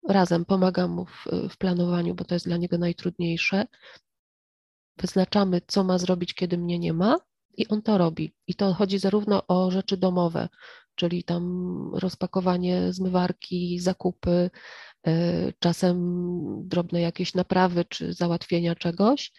[0.08, 3.66] razem, pomagam mu w, w, planowaniu, bo to jest dla niego najtrudniejsze.
[4.96, 7.16] Wyznaczamy, co ma zrobić, kiedy mnie nie ma,
[7.56, 8.34] i on to robi.
[8.46, 10.48] I to chodzi zarówno o rzeczy domowe,
[11.02, 14.50] czyli tam rozpakowanie zmywarki, zakupy,
[15.06, 15.98] e, czasem
[16.68, 19.32] drobne jakieś naprawy czy załatwienia czegoś,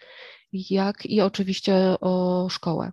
[0.52, 2.92] jak i oczywiście o szkołę.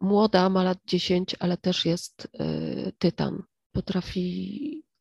[0.00, 3.42] Młoda ma lat 10, ale też jest e, tytan.
[3.72, 4.30] Potrafi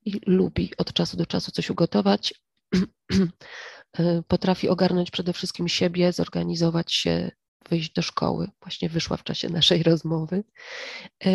[0.05, 2.33] i lubi od czasu do czasu coś ugotować.
[3.99, 7.31] E, potrafi ogarnąć przede wszystkim siebie, zorganizować się
[7.69, 8.49] wyjść do szkoły.
[8.61, 10.43] Właśnie wyszła w czasie naszej rozmowy.
[11.25, 11.31] E,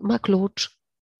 [0.00, 0.78] ma klucz,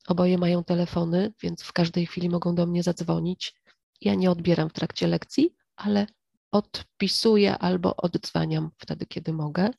[0.08, 3.54] oboje mają telefony, więc w każdej chwili mogą do mnie zadzwonić.
[4.00, 6.06] Ja nie odbieram w trakcie lekcji, ale
[6.50, 9.70] odpisuję albo oddzwaniam wtedy, kiedy mogę.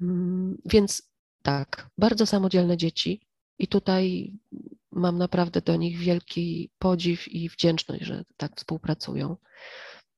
[0.00, 3.20] Mm, więc tak, bardzo samodzielne dzieci
[3.58, 4.32] i tutaj
[4.92, 9.36] mam naprawdę do nich wielki podziw i wdzięczność, że tak współpracują.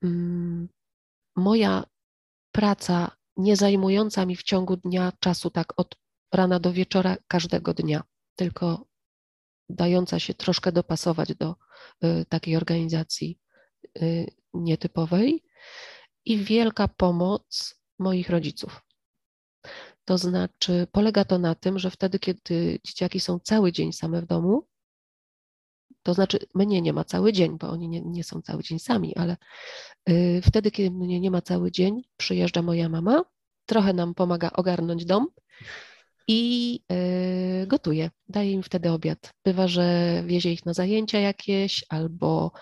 [0.02, 0.68] Mm,
[1.36, 1.84] moja
[2.54, 5.96] praca nie zajmująca mi w ciągu dnia czasu tak od
[6.32, 8.02] rana do wieczora każdego dnia,
[8.36, 8.86] tylko
[9.68, 11.54] dająca się troszkę dopasować do
[12.04, 13.38] y, takiej organizacji
[14.02, 15.44] y, nietypowej
[16.24, 18.82] i wielka pomoc moich rodziców.
[20.04, 24.26] To znaczy, polega to na tym, że wtedy, kiedy dzieciaki są cały dzień same w
[24.26, 24.66] domu,
[26.04, 29.16] To znaczy, mnie nie ma cały dzień, bo oni nie, nie są cały dzień sami,
[29.16, 29.36] ale
[30.08, 33.24] y, wtedy, kiedy mnie nie ma cały dzień, przyjeżdża moja mama,
[33.66, 35.26] trochę nam pomaga ogarnąć dom
[36.28, 36.80] i
[37.62, 38.10] y, gotuje.
[38.28, 39.30] Daje im wtedy obiad.
[39.44, 42.52] Bywa, że wiezie ich na zajęcia jakieś albo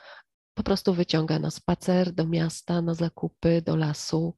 [0.54, 4.34] po prostu wyciąga na spacer do miasta, na zakupy, do lasu.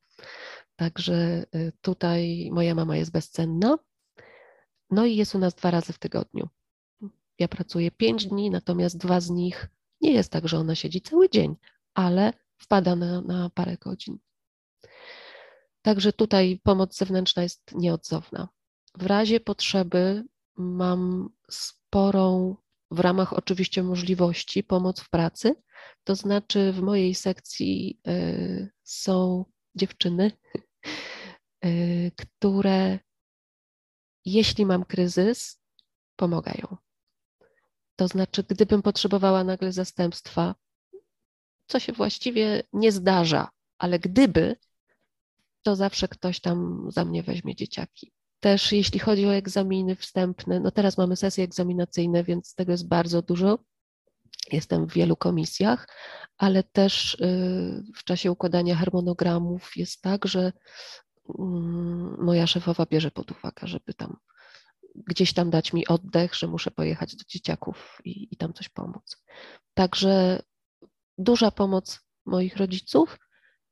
[0.76, 3.78] Także y, tutaj moja mama jest bezcenna.
[4.90, 6.48] No i jest u nas dwa razy w tygodniu.
[7.38, 9.68] Ja pracuję pięć dni, natomiast dwa z nich
[10.00, 11.56] nie jest tak, że ona siedzi cały dzień,
[11.94, 14.18] ale wpada na, na parę godzin.
[15.82, 18.48] Także tutaj pomoc zewnętrzna jest nieodzowna.
[18.98, 20.24] W razie potrzeby
[20.56, 22.56] mam sporą,
[22.90, 25.54] w ramach oczywiście możliwości, pomoc w pracy.
[26.04, 29.44] To znaczy, w mojej sekcji y, są
[29.74, 30.32] dziewczyny,
[31.64, 32.98] y, które,
[34.24, 35.60] jeśli mam kryzys,
[36.16, 36.76] pomagają.
[37.96, 40.54] To znaczy, gdybym potrzebowała nagle zastępstwa,
[41.66, 44.56] co się właściwie nie zdarza, ale gdyby,
[45.62, 48.12] to zawsze ktoś tam za mnie weźmie dzieciaki.
[48.40, 53.22] Też jeśli chodzi o egzaminy wstępne, no teraz mamy sesje egzaminacyjne, więc tego jest bardzo
[53.22, 53.58] dużo.
[54.52, 55.88] Jestem w wielu komisjach,
[56.38, 60.52] ale też y, w czasie układania harmonogramów jest tak, że
[61.38, 64.16] mm, moja szefowa bierze pod uwagę, żeby tam
[64.94, 69.22] gdzieś tam dać mi oddech, że muszę pojechać do dzieciaków i, i tam coś pomóc.
[69.74, 70.42] Także
[71.18, 73.18] duża pomoc moich rodziców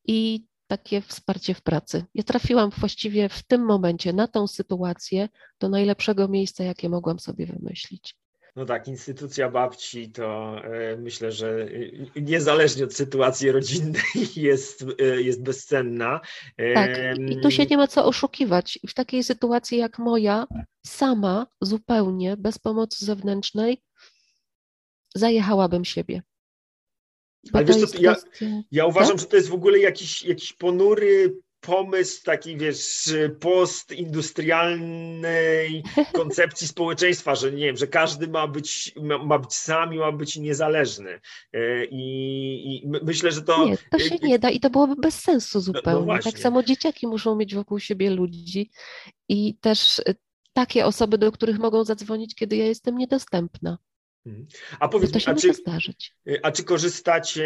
[0.05, 2.05] i takie wsparcie w pracy.
[2.15, 5.29] Ja trafiłam właściwie w tym momencie na tą sytuację
[5.61, 8.17] do najlepszego miejsca, jakie mogłam sobie wymyślić.
[8.57, 11.69] No tak, instytucja babci to e, myślę, że
[12.17, 14.03] e, niezależnie od sytuacji rodzinnej
[14.37, 16.21] jest, e, jest bezcenna.
[16.75, 18.79] Tak, i tu się nie ma co oszukiwać.
[18.89, 20.47] W takiej sytuacji jak moja,
[20.87, 23.83] sama zupełnie, bez pomocy zewnętrznej,
[25.15, 26.23] zajechałabym siebie.
[27.53, 28.17] Ale wiesz co, ja,
[28.71, 29.21] ja uważam, tak?
[29.21, 37.53] że to jest w ogóle jakiś, jakiś ponury pomysł taki, wiesz, postindustrialnej koncepcji społeczeństwa, że
[37.53, 41.21] nie wiem, że każdy ma być, ma, ma być sam i ma być niezależny.
[41.53, 43.67] E, I, I, myślę, że to...
[43.67, 46.07] Nie, to się nie da i to byłoby bez sensu zupełnie.
[46.07, 48.71] No, no tak samo dzieciaki muszą mieć wokół siebie ludzi
[49.29, 50.03] i też e,
[50.53, 53.79] takie osoby, do których mogą zadzwonić, kiedy ja jestem niedostępna.
[54.27, 54.47] Mhm.
[54.81, 55.53] A powiedz mi, a czy,
[56.43, 57.45] a czy korzystacie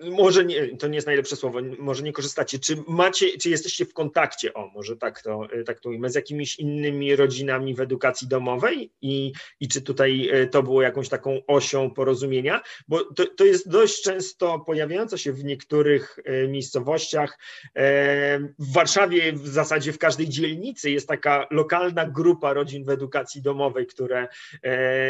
[0.00, 2.58] może nie, to nie jest najlepsze słowo, może nie korzystacie.
[2.58, 6.58] Czy macie, czy jesteście w kontakcie, o może tak to, tak to ujmę, z jakimiś
[6.58, 11.90] innymi rodzinami w edukacji domowej i, i czy tutaj e, to było jakąś taką osią
[11.90, 12.60] porozumienia?
[12.88, 17.38] Bo to, to jest dość często pojawiające się w niektórych e, miejscowościach.
[17.76, 23.42] E, w Warszawie w zasadzie w każdej dzielnicy jest taka lokalna grupa rodzin w edukacji
[23.42, 24.28] domowej, które,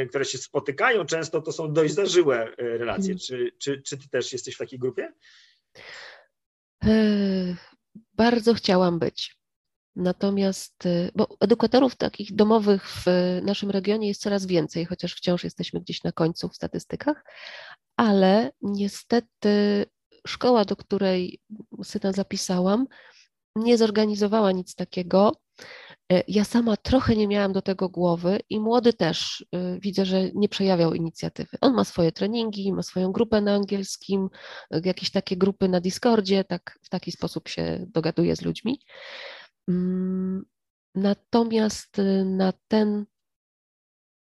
[0.08, 1.04] które się spotykają.
[1.04, 3.12] Często to są dość zażyłe relacje.
[3.12, 3.18] Mhm.
[3.18, 5.12] Czy, czy, czy ty też jesteś w takiej grupie?
[8.14, 9.38] Bardzo chciałam być.
[9.96, 13.06] Natomiast, e, bo edukatorów takich domowych w
[13.42, 17.24] naszym regionie jest coraz więcej, chociaż wciąż jesteśmy gdzieś na końcu w statystykach,
[17.96, 19.86] ale niestety
[20.26, 21.40] szkoła, do której
[21.84, 22.86] syna zapisałam,
[23.56, 25.32] nie zorganizowała nic takiego.
[26.12, 30.30] E, ja sama trochę nie miałam do tego głowy i młody też e, widzę, że
[30.34, 31.58] nie przejawiał inicjatywy.
[31.60, 34.28] On ma swoje treningi, ma swoją grupę na angielskim,
[34.70, 38.80] e, jakieś takie grupy na Discordzie, tak, w taki sposób się dogaduje z ludźmi.
[39.68, 40.44] Mm,
[40.94, 43.06] natomiast na ten,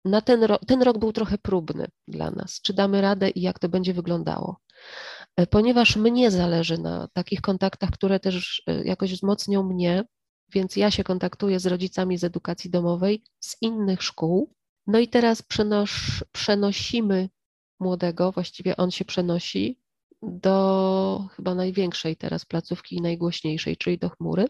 [0.05, 2.61] na ten, rok, ten rok był trochę próbny dla nas.
[2.61, 4.57] Czy damy radę i jak to będzie wyglądało?
[5.49, 10.03] Ponieważ mnie zależy na takich kontaktach, które też jakoś wzmocnią mnie,
[10.53, 14.53] więc ja się kontaktuję z rodzicami z edukacji domowej z innych szkół.
[14.87, 17.29] No i teraz przenosz, przenosimy
[17.79, 19.79] młodego, właściwie on się przenosi
[20.21, 24.47] do chyba największej teraz placówki i najgłośniejszej, czyli do chmury.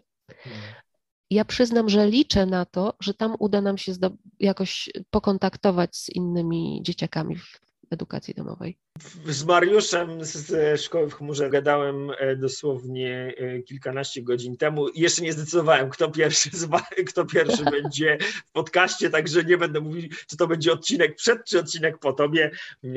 [1.30, 3.94] Ja przyznam, że liczę na to, że tam uda nam się
[4.40, 7.60] jakoś pokontaktować z innymi dzieciakami w
[7.94, 8.78] edukacji domowej.
[9.26, 14.90] Z Mariuszem z szkoły w chmurze gadałem e, dosłownie e, kilkanaście godzin temu.
[14.96, 16.50] Jeszcze nie zdecydowałem, kto pierwszy,
[17.12, 21.60] kto pierwszy będzie w podcaście, także nie będę mówił, czy to będzie odcinek przed, czy
[21.60, 22.52] odcinek po tobie.
[22.84, 22.90] E,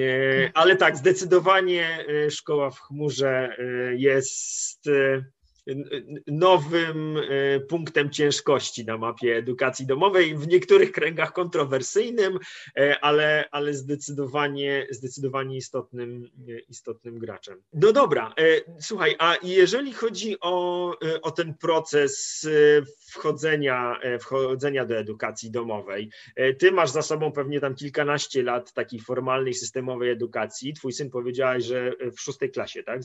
[0.54, 3.56] ale tak, zdecydowanie szkoła w chmurze
[3.96, 4.88] jest
[6.26, 12.38] nowym e, punktem ciężkości na mapie edukacji domowej, w niektórych kręgach kontrowersyjnym,
[12.76, 16.30] e, ale, ale zdecydowanie, zdecydowanie istotnym,
[16.68, 17.62] istotnym graczem.
[17.72, 18.34] No dobra,
[18.80, 20.92] słuchaj, a jeżeli chodzi o,
[21.22, 22.46] o ten proces
[23.10, 26.10] wchodzenia, wchodzenia do edukacji domowej,
[26.58, 30.74] ty masz za sobą pewnie tam kilkanaście lat takiej formalnej, systemowej edukacji.
[30.74, 33.00] Twój syn powiedziałeś, że w szóstej klasie, tak?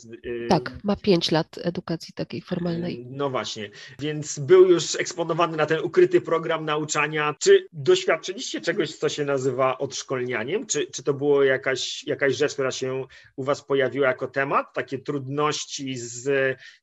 [0.49, 3.05] Tak, ma pięć lat edukacji takiej formalnej.
[3.09, 7.35] No właśnie, więc był już eksponowany na ten ukryty program nauczania.
[7.39, 10.65] Czy doświadczyliście czegoś, co się nazywa odszkolnianiem?
[10.65, 14.73] Czy, czy to było jakaś, jakaś rzecz, która się u Was pojawiła jako temat?
[14.73, 16.27] Takie trudności z,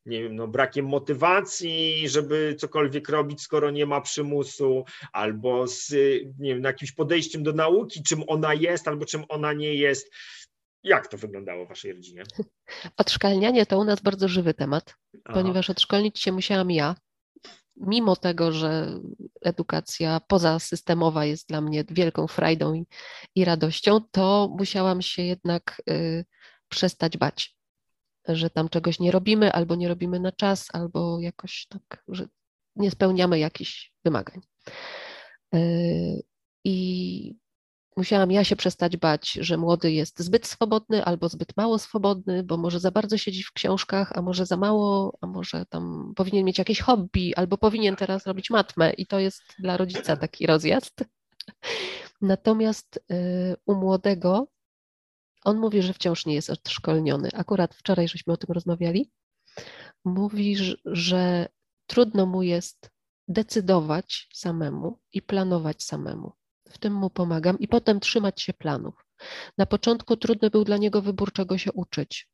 [0.07, 5.91] nie wiem, no, brakiem motywacji, żeby cokolwiek robić, skoro nie ma przymusu, albo z
[6.39, 10.11] nie wiem, jakimś podejściem do nauki, czym ona jest, albo czym ona nie jest.
[10.83, 12.23] Jak to wyglądało w Waszej rodzinie?
[12.97, 15.35] Odszkalnianie to u nas bardzo żywy temat, Aha.
[15.35, 16.95] ponieważ odszkolnić się musiałam ja.
[17.77, 19.01] Mimo tego, że
[19.41, 22.87] edukacja pozasystemowa jest dla mnie wielką frajdą i,
[23.35, 26.25] i radością, to musiałam się jednak y,
[26.69, 27.57] przestać bać,
[28.29, 32.27] że tam czegoś nie robimy, albo nie robimy na czas, albo jakoś tak, że
[32.77, 34.41] nie spełniamy jakichś wymagań.
[35.55, 36.23] Y,
[36.65, 37.37] I
[37.99, 42.57] musiałam ja się przestać bać, że młody jest zbyt swobodny albo zbyt mało swobodny, bo
[42.57, 46.59] może za bardzo siedzi w książkach, a może za mało, a może tam powinien mieć
[46.59, 51.05] jakieś hobby, albo powinien teraz robić matmę i to jest dla rodzica taki rozjazd.
[52.21, 54.47] Natomiast y, u młodego
[55.45, 57.29] on mówi, że wciąż nie jest odszkolniony.
[57.35, 59.11] Akurat wczoraj żeśmy o tym rozmawiali.
[60.05, 61.49] Mówi, że
[61.87, 62.91] trudno mu jest
[63.29, 66.33] decydować samemu i planować samemu
[66.71, 69.05] w tym mu pomagam i potem trzymać się planów.
[69.59, 72.29] Na początku trudny był dla niego wybór, czego się uczyć.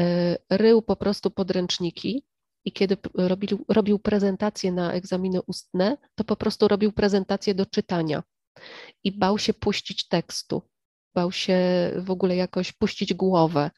[0.00, 2.24] E, rył po prostu podręczniki
[2.64, 8.22] i kiedy robił, robił prezentacje na egzaminy ustne, to po prostu robił prezentacje do czytania
[9.04, 10.62] i bał się puścić tekstu,
[11.14, 11.58] bał się
[11.96, 13.70] w ogóle jakoś puścić głowę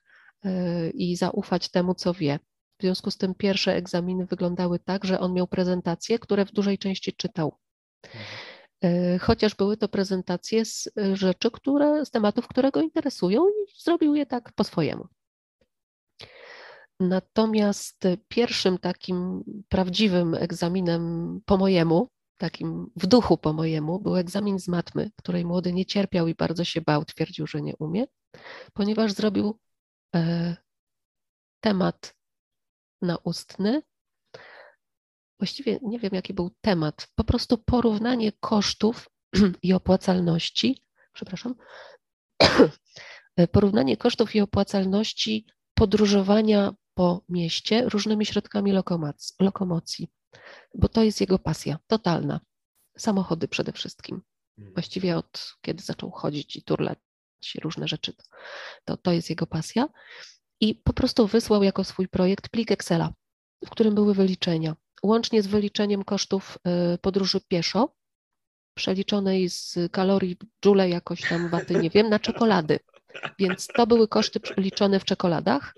[0.45, 2.39] e, i zaufać temu, co wie.
[2.79, 6.79] W związku z tym pierwsze egzaminy wyglądały tak, że on miał prezentacje, które w dużej
[6.79, 7.59] części czytał.
[8.85, 13.83] E, chociaż były to prezentacje z e, rzeczy, które, z tematów, które go interesują i
[13.83, 15.09] zrobił je tak po swojemu.
[17.01, 24.69] Natomiast pierwszym takim prawdziwym egzaminem po mojemu, takim w duchu po mojemu, był egzamin z
[24.69, 28.05] matmy, której młody nie cierpiał i bardzo się bał, twierdził, że nie umie,
[28.73, 29.59] ponieważ zrobił
[30.15, 30.57] e,
[31.61, 32.15] temat
[33.03, 33.83] naustny
[35.39, 39.11] właściwie nie wiem, jaki był temat, po prostu porównanie kosztów
[39.63, 41.55] i opłacalności, przepraszam,
[43.53, 48.73] porównanie kosztów i opłacalności podróżowania po mieście różnymi środkami
[49.41, 50.09] lokomocji,
[50.75, 52.41] bo to jest jego pasja totalna.
[52.99, 54.23] Samochody przede wszystkim.
[54.57, 54.75] Hmm.
[54.75, 56.99] Właściwie od kiedy zaczął chodzić i turlać
[57.63, 58.13] różne rzeczy,
[58.85, 59.89] to, to jest jego pasja.
[60.61, 63.13] I po prostu wysłał jako swój projekt plik Excela,
[63.67, 66.59] w którym były wyliczenia łącznie z wyliczeniem kosztów
[66.95, 67.95] y, podróży pieszo,
[68.75, 72.79] przeliczonej z kalorii dżule jakoś tam waty, nie wiem, na czekolady.
[73.39, 75.75] Więc to były koszty liczone w czekoladach.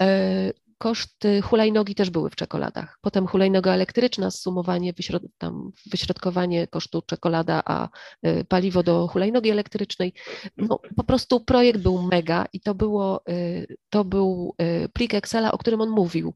[0.00, 2.98] E, koszty hulajnogi też były w czekoladach.
[3.00, 7.88] Potem hulajnoga elektryczna, zsumowanie, wyśrod tam wyśrodkowanie kosztu czekolada, a
[8.26, 10.12] y, paliwo do hulajnogi elektrycznej.
[10.56, 14.54] No, po prostu projekt był mega i to, było, y, to był
[14.92, 16.34] plik Excela, o którym on mówił.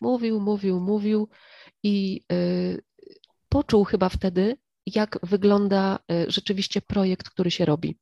[0.00, 1.28] Mówił, mówił, mówił
[1.82, 2.82] i y,
[3.48, 7.98] poczuł chyba wtedy, jak wygląda y, rzeczywiście projekt, który się robi.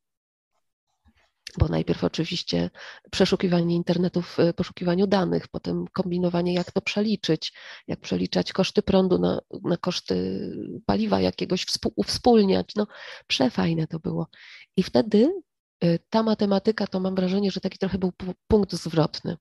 [1.58, 2.70] Bo najpierw oczywiście
[3.10, 7.52] przeszukiwanie internetu w y, poszukiwaniu danych, potem kombinowanie, jak to przeliczyć,
[7.86, 10.50] jak przeliczać koszty prądu na, na koszty
[10.86, 12.74] paliwa jakiegoś, uwspólniać.
[12.76, 12.86] No,
[13.26, 14.26] przefajne to było.
[14.76, 15.32] I wtedy
[16.10, 18.12] ta matematyka, to mam wrażenie, że taki trochę był
[18.48, 19.36] punkt zwrotny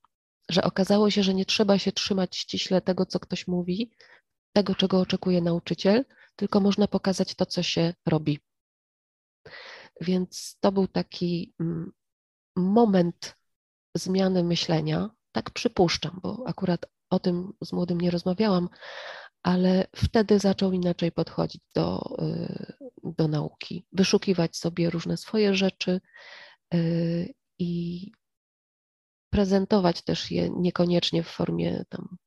[0.49, 3.91] że okazało się, że nie trzeba się trzymać ściśle tego, co ktoś mówi,
[4.53, 8.39] tego, czego oczekuje nauczyciel, tylko można pokazać to, co się robi.
[10.01, 11.91] Więc to był taki mm,
[12.55, 13.35] moment
[13.95, 18.69] zmiany myślenia, tak przypuszczam, bo akurat o tym z młodym nie rozmawiałam,
[19.43, 22.73] ale wtedy zaczął inaczej podchodzić do, y,
[23.03, 26.01] do nauki, wyszukiwać sobie różne swoje rzeczy
[26.73, 28.11] y, i
[29.29, 32.17] prezentować też je niekoniecznie w formie tam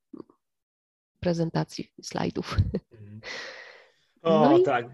[1.19, 2.57] prezentacji slajdów.
[2.91, 3.21] Mhm.
[4.21, 4.85] O, no tak.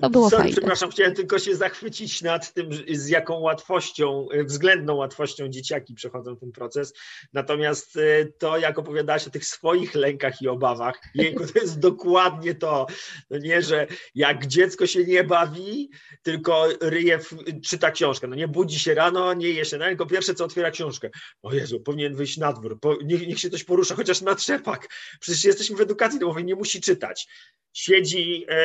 [0.00, 0.56] To było Sorry, fajne.
[0.56, 6.36] Przepraszam, chciałem tylko się zachwycić nad tym, z jaką łatwością, e, względną łatwością dzieciaki przechodzą
[6.36, 6.92] ten proces.
[7.32, 12.54] Natomiast e, to, jak opowiadałaś o tych swoich lękach i obawach, jejku, to jest dokładnie
[12.54, 12.86] to.
[13.30, 15.90] No nie, że jak dziecko się nie bawi,
[16.22, 18.26] tylko ryje, w, czyta książkę.
[18.26, 21.10] No nie budzi się rano, nie je się, no, tylko pierwsze co otwiera książkę.
[21.42, 24.88] O Jezu, powinien wyjść na dwór, po, niech, niech się coś porusza, chociaż na trzepak.
[25.20, 27.28] Przecież jesteśmy w edukacji domowej, nie musi czytać
[27.76, 28.55] siedzi e,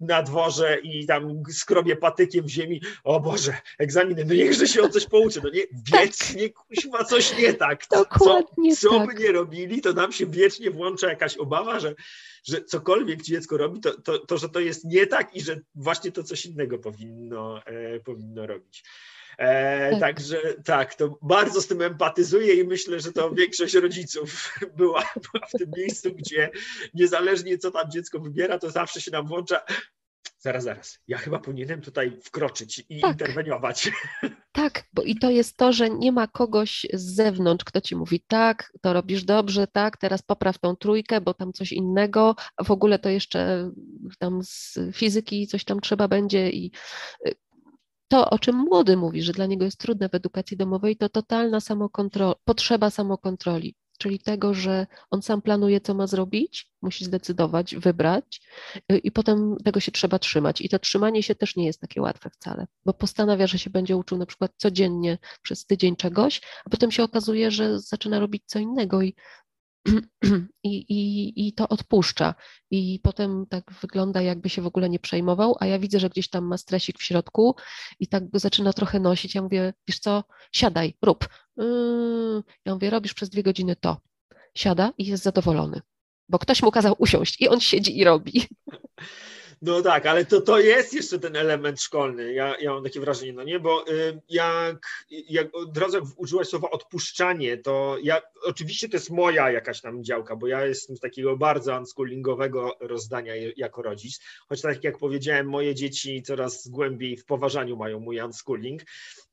[0.00, 4.88] na dworze i tam skrobie patykiem w ziemi, o Boże, egzaminy, no niechże się o
[4.88, 5.62] coś pouczy, no nie,
[5.92, 7.84] wiecznie kuźma coś nie tak.
[7.90, 9.08] Dokładnie co, co tak.
[9.08, 11.94] by nie robili, to nam się wiecznie włącza jakaś obawa, że,
[12.44, 16.12] że cokolwiek dziecko robi, to, to, to, że to jest nie tak i że właśnie
[16.12, 18.84] to coś innego powinno, e, powinno robić.
[19.38, 20.00] E, tak.
[20.00, 25.46] Także tak, to bardzo z tym empatyzuję i myślę, że to większość rodziców była, była
[25.46, 26.50] w tym miejscu, gdzie
[26.94, 29.60] niezależnie co tam dziecko wybiera, to zawsze się nam włącza.
[30.44, 30.98] Zaraz, zaraz.
[31.08, 33.10] Ja chyba powinienem tutaj wkroczyć i tak.
[33.10, 33.90] interweniować.
[34.54, 38.24] Tak, bo i to jest to, że nie ma kogoś z zewnątrz, kto ci mówi,
[38.28, 42.70] tak, to robisz dobrze, tak, teraz popraw tą trójkę, bo tam coś innego, a w
[42.70, 43.70] ogóle to jeszcze
[44.18, 46.70] tam z fizyki coś tam trzeba będzie i
[47.26, 47.34] y,
[48.12, 51.60] to, o czym młody mówi, że dla niego jest trudne w edukacji domowej, to totalna
[51.60, 58.40] samokontrola, potrzeba samokontroli, czyli tego, że on sam planuje, co ma zrobić, musi zdecydować, wybrać
[58.92, 60.60] y, i potem tego się trzeba trzymać.
[60.60, 63.96] I to trzymanie się też nie jest takie łatwe wcale, bo postanawia, że się będzie
[63.96, 68.58] uczył na przykład codziennie przez tydzień czegoś, a potem się okazuje, że zaczyna robić co
[68.58, 69.14] innego i
[70.64, 72.34] i, i, i to odpuszcza.
[72.70, 76.28] I potem tak wygląda, jakby się w ogóle nie przejmował, a ja widzę, że gdzieś
[76.28, 77.56] tam ma stresik w środku
[78.00, 79.34] i tak go zaczyna trochę nosić.
[79.34, 81.28] Ja mówię, wiesz co, siadaj, rób.
[81.56, 82.42] Yy.
[82.64, 84.00] Ja mówię, robisz przez dwie godziny to.
[84.54, 85.80] Siada i jest zadowolony,
[86.28, 88.42] bo ktoś mu kazał usiąść i on siedzi i robi.
[89.62, 92.32] No tak, ale to, to jest jeszcze ten element szkolny.
[92.32, 96.48] Ja, ja mam takie wrażenie, no nie, bo y, jak, jak od razu jak użyłaś
[96.48, 101.00] słowa odpuszczanie, to ja oczywiście to jest moja jakaś tam działka, bo ja jestem z
[101.00, 107.24] takiego bardzo unschoolingowego rozdania jako rodzic, choć tak jak powiedziałem, moje dzieci coraz głębiej w
[107.24, 108.82] poważaniu mają mój unschooling.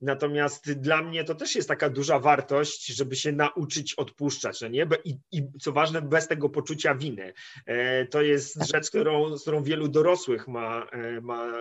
[0.01, 4.87] Natomiast dla mnie to też jest taka duża wartość, żeby się nauczyć odpuszczać, no nie?
[5.05, 7.33] I, i co ważne, bez tego poczucia winy.
[7.65, 11.51] E, to jest rzecz, którą, z którą wielu dorosłych ma, e, ma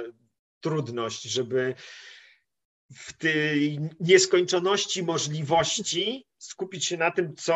[0.61, 1.74] trudność, żeby
[2.94, 7.55] w tej nieskończoności możliwości skupić się na tym, co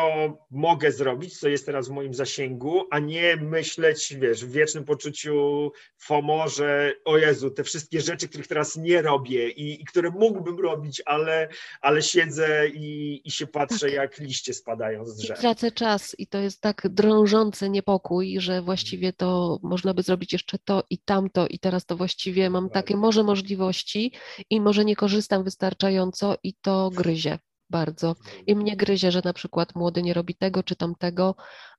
[0.51, 5.71] mogę zrobić, co jest teraz w moim zasięgu, a nie myśleć, wiesz, w wiecznym poczuciu
[5.97, 10.59] FOMO, że o Jezu, te wszystkie rzeczy, których teraz nie robię i, i które mógłbym
[10.59, 11.49] robić, ale,
[11.81, 13.93] ale siedzę i, i się patrzę, tak.
[13.93, 15.39] jak liście spadają z drzew.
[15.39, 20.57] Tracę czas i to jest tak drążący niepokój, że właściwie to można by zrobić jeszcze
[20.59, 24.11] to i tamto i teraz to właściwie mam takie może możliwości
[24.49, 27.39] i może nie korzystam wystarczająco i to gryzie
[27.73, 28.15] bardzo.
[28.47, 31.35] I mnie gryzie, że na przykład młody nie robi tego czy tamtego,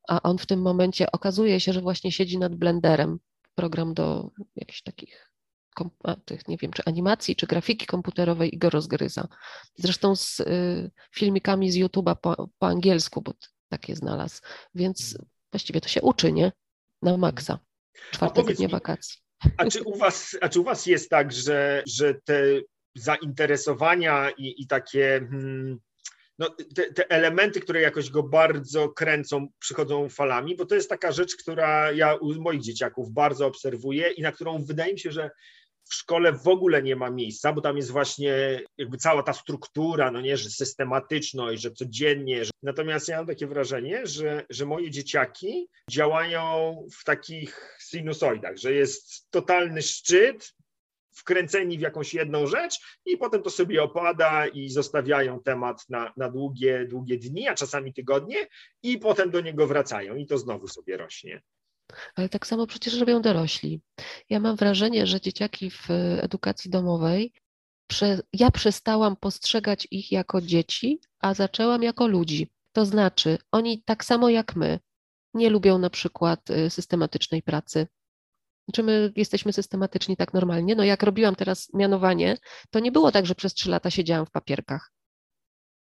[0.08, 3.18] a on w tym momencie okazuje się, że właśnie siedzi nad blenderem,
[3.54, 5.30] program do jakichś takich
[6.24, 9.28] tych, nie wiem, czy animacji, czy grafiki komputerowej i go rozgryza.
[9.74, 13.32] Zresztą z y, filmikami z YouTube'a po, po angielsku, bo
[13.68, 14.40] takie znalazł.
[14.74, 15.30] Więc mhm.
[15.52, 16.52] właściwie to się uczy, nie?
[17.02, 17.20] Na mhm.
[17.20, 17.58] maksa.
[18.10, 19.20] Czwartego dnia wakacji.
[19.56, 22.60] A czy u was, a czy u was jest tak, że, że te
[22.94, 25.78] zainteresowania i, i takie hmm,
[26.38, 31.12] no, te, te, elementy, które jakoś go bardzo kręcą, przychodzą falami, bo to jest taka
[31.12, 35.30] rzecz, która ja u moich dzieciaków bardzo obserwuję i na którą wydaje mi się, że
[35.84, 40.10] w szkole w ogóle nie ma miejsca, bo tam jest właśnie jakby cała ta struktura,
[40.10, 42.44] no nie, że systematyczność, że codziennie.
[42.44, 42.50] Że...
[42.62, 49.30] Natomiast ja mam takie wrażenie, że, że moje dzieciaki działają w takich sinusoidach, że jest
[49.30, 50.54] totalny szczyt,
[51.14, 56.30] wkręceni w jakąś jedną rzecz i potem to sobie opada i zostawiają temat na, na
[56.30, 58.36] długie, długie dni, a czasami tygodnie
[58.82, 61.42] i potem do niego wracają i to znowu sobie rośnie.
[62.14, 63.80] Ale tak samo przecież robią dorośli.
[64.30, 65.90] Ja mam wrażenie, że dzieciaki w
[66.20, 67.32] edukacji domowej,
[67.86, 72.50] prze, ja przestałam postrzegać ich jako dzieci, a zaczęłam jako ludzi.
[72.72, 74.78] To znaczy, oni tak samo jak my
[75.34, 77.86] nie lubią na przykład y, systematycznej pracy,
[78.72, 80.74] czy my jesteśmy systematyczni tak normalnie?
[80.74, 82.36] No jak robiłam teraz mianowanie,
[82.70, 84.94] to nie było tak, że przez trzy lata siedziałam w papierkach.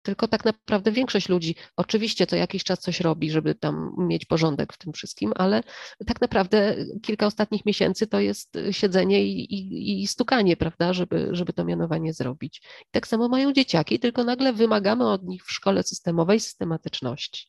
[0.03, 4.73] Tylko tak naprawdę większość ludzi oczywiście co jakiś czas coś robi, żeby tam mieć porządek
[4.73, 5.63] w tym wszystkim, ale
[6.07, 11.53] tak naprawdę kilka ostatnich miesięcy to jest siedzenie i, i, i stukanie, prawda, żeby, żeby
[11.53, 12.63] to mianowanie zrobić.
[12.81, 17.47] I tak samo mają dzieciaki, tylko nagle wymagamy od nich w szkole systemowej systematyczności.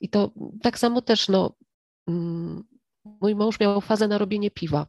[0.00, 0.30] I to
[0.62, 1.56] tak samo też, no,
[2.08, 2.64] mm,
[3.20, 4.86] mój mąż miał fazę na robienie piwa.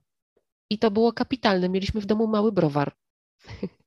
[0.69, 1.69] I to było kapitalne.
[1.69, 2.95] Mieliśmy w domu mały browar.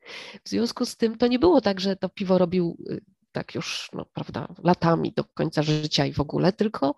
[0.44, 3.00] W związku z tym to nie było tak, że to piwo robił y,
[3.32, 6.94] tak już, no, prawda, latami do końca życia i w ogóle, tylko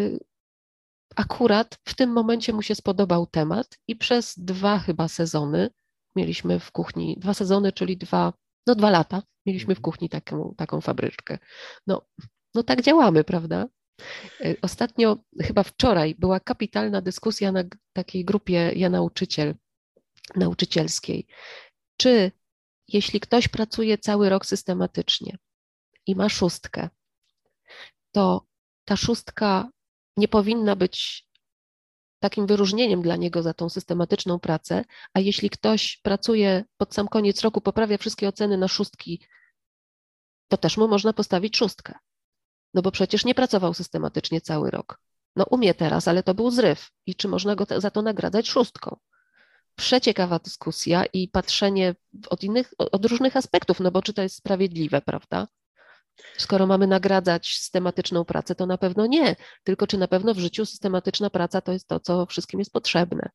[0.00, 0.18] y,
[1.16, 5.70] akurat w tym momencie mu się spodobał temat i przez dwa chyba sezony
[6.16, 8.32] mieliśmy w kuchni, dwa sezony, czyli dwa,
[8.66, 9.82] no dwa lata, mieliśmy w mhm.
[9.82, 11.38] kuchni taką, taką fabryczkę.
[11.86, 12.06] No,
[12.54, 13.66] no tak działamy, prawda?
[14.40, 19.54] Y, ostatnio, chyba wczoraj, była kapitalna dyskusja na takiej grupie Ja Nauczyciel,
[20.36, 21.26] nauczycielskiej.
[21.96, 22.32] Czy
[22.88, 25.38] jeśli ktoś pracuje cały rok systematycznie
[26.06, 26.88] i ma szóstkę,
[28.12, 28.46] to
[28.84, 29.70] ta szóstka
[30.16, 31.28] nie powinna być
[32.18, 34.84] takim wyróżnieniem dla niego za tą systematyczną pracę,
[35.14, 39.26] a jeśli ktoś pracuje pod sam koniec roku, poprawia wszystkie oceny na szóstki,
[40.48, 41.94] to też mu można postawić szóstkę.
[42.78, 45.00] No bo przecież nie pracował systematycznie cały rok.
[45.36, 46.90] No umie teraz, ale to był zryw.
[47.06, 48.96] I czy można go za to nagradzać szóstką?
[49.76, 51.94] Przeciekawa dyskusja i patrzenie
[52.30, 55.48] od innych, od różnych aspektów, no bo czy to jest sprawiedliwe, prawda?
[56.36, 60.66] Skoro mamy nagradzać systematyczną pracę, to na pewno nie, tylko czy na pewno w życiu
[60.66, 63.30] systematyczna praca to jest to, co wszystkim jest potrzebne.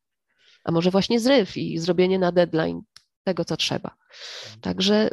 [0.64, 2.82] A może właśnie zryw i zrobienie na deadline
[3.24, 3.96] tego, co trzeba.
[4.60, 5.10] Także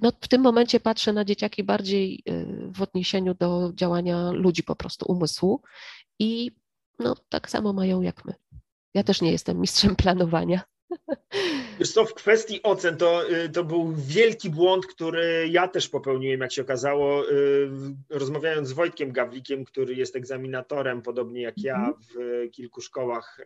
[0.00, 4.76] no, w tym momencie patrzę na dzieciaki bardziej y, w odniesieniu do działania ludzi po
[4.76, 5.62] prostu umysłu
[6.18, 6.50] i
[6.98, 8.34] no, tak samo mają jak my.
[8.94, 10.60] Ja też nie jestem mistrzem planowania.
[11.78, 16.40] Wiesz co, w kwestii ocen to, y, to był wielki błąd, który ja też popełniłem,
[16.40, 17.70] jak się okazało, y,
[18.10, 21.94] rozmawiając z Wojtkiem Gawlikiem, który jest egzaminatorem, podobnie jak ja, mhm.
[22.00, 23.40] w kilku szkołach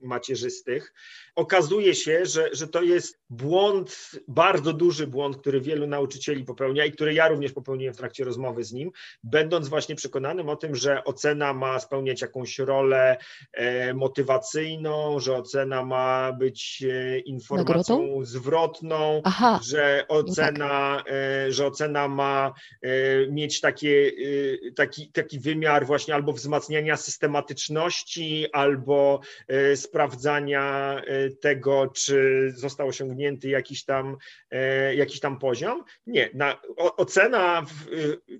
[0.00, 0.94] macierzystych.
[1.34, 6.92] Okazuje się, że, że to jest błąd, bardzo duży błąd, który wielu nauczycieli popełnia i
[6.92, 8.90] który ja również popełniłem w trakcie rozmowy z nim,
[9.24, 13.16] będąc właśnie przekonanym o tym, że ocena ma spełniać jakąś rolę
[13.52, 17.18] e, motywacyjną, że ocena ma być e,
[17.58, 18.24] informacją Nagrodą?
[18.24, 19.60] zwrotną, Aha.
[19.62, 21.12] że ocena, no tak.
[21.12, 22.52] E, że ocena ma
[23.30, 24.12] mieć takie,
[24.76, 29.20] taki, taki wymiar właśnie albo wzmacniania systematyczności, albo
[29.74, 31.02] sprawdzania
[31.40, 34.16] tego, czy został osiągnięty jakiś tam,
[34.50, 35.84] e, jakiś tam poziom.
[36.06, 37.66] Nie, na, ocena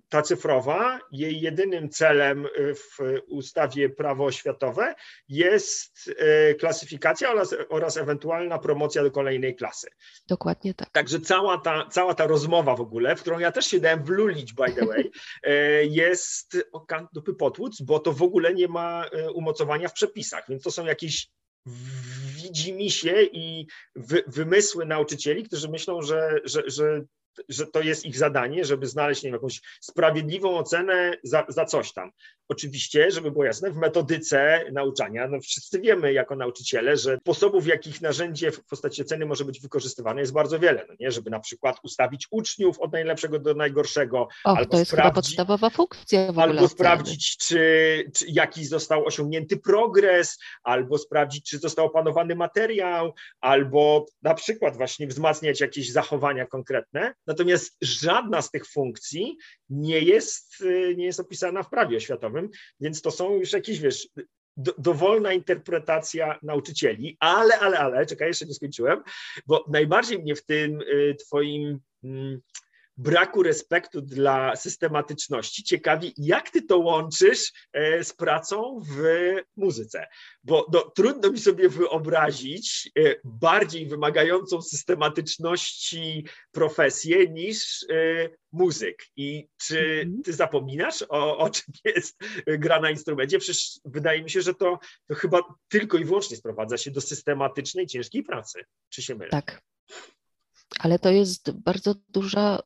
[0.08, 4.94] ta cyfrowa, jej jedynym celem w ustawie prawo oświatowe
[5.28, 9.88] jest e, klasyfikacja oraz, oraz ewentualna promocja do kolejnej klasy.
[10.28, 10.90] Dokładnie tak.
[10.90, 14.52] Także cała ta, cała ta rozmowa w ogóle, w którą ja też się dałem wlulić,
[14.52, 15.10] by the way,
[15.42, 20.44] e, jest o kant dupy potłuc, bo to w ogóle nie ma umocowania w przepisach,
[20.48, 21.28] więc to są jakieś
[22.42, 27.02] widzi mi się i wy, wymysły nauczycieli, którzy myślą, że, że, że
[27.48, 31.92] że to jest ich zadanie, żeby znaleźć nie wiem, jakąś sprawiedliwą ocenę za, za coś
[31.92, 32.10] tam.
[32.48, 38.00] Oczywiście, żeby było jasne, w metodyce nauczania, no wszyscy wiemy jako nauczyciele, że sposobów, jakich
[38.00, 41.10] narzędzie w postaci oceny może być wykorzystywane jest bardzo wiele, no nie?
[41.10, 44.22] żeby na przykład ustawić uczniów od najlepszego do najgorszego.
[44.22, 49.56] Och, albo to jest podstawowa funkcja w ogóle Albo sprawdzić, czy, czy jaki został osiągnięty
[49.56, 57.14] progres, albo sprawdzić, czy został opanowany materiał, albo na przykład właśnie wzmacniać jakieś zachowania konkretne.
[57.26, 59.36] Natomiast żadna z tych funkcji
[59.68, 62.48] nie jest, y, nie jest opisana w prawie oświatowym,
[62.80, 64.08] więc to są już jakieś, wiesz,
[64.56, 69.02] do, dowolna interpretacja nauczycieli, ale, ale, ale, czekaj, jeszcze nie skończyłem,
[69.46, 72.40] bo najbardziej mnie w tym y, twoim mm,
[72.96, 75.64] braku respektu dla systematyczności.
[75.64, 79.02] Ciekawi, jak ty to łączysz e, z pracą w
[79.56, 80.06] muzyce,
[80.44, 89.04] bo no, trudno mi sobie wyobrazić e, bardziej wymagającą systematyczności profesję niż e, muzyk.
[89.16, 90.22] I czy mhm.
[90.22, 92.16] ty zapominasz o, o czym jest
[92.46, 93.38] gra na instrumencie?
[93.38, 94.78] Przecież wydaje mi się, że to,
[95.08, 98.64] to chyba tylko i wyłącznie sprowadza się do systematycznej, ciężkiej pracy.
[98.88, 99.30] Czy się mylę?
[99.30, 99.62] Tak,
[100.78, 102.58] ale to jest bardzo duża,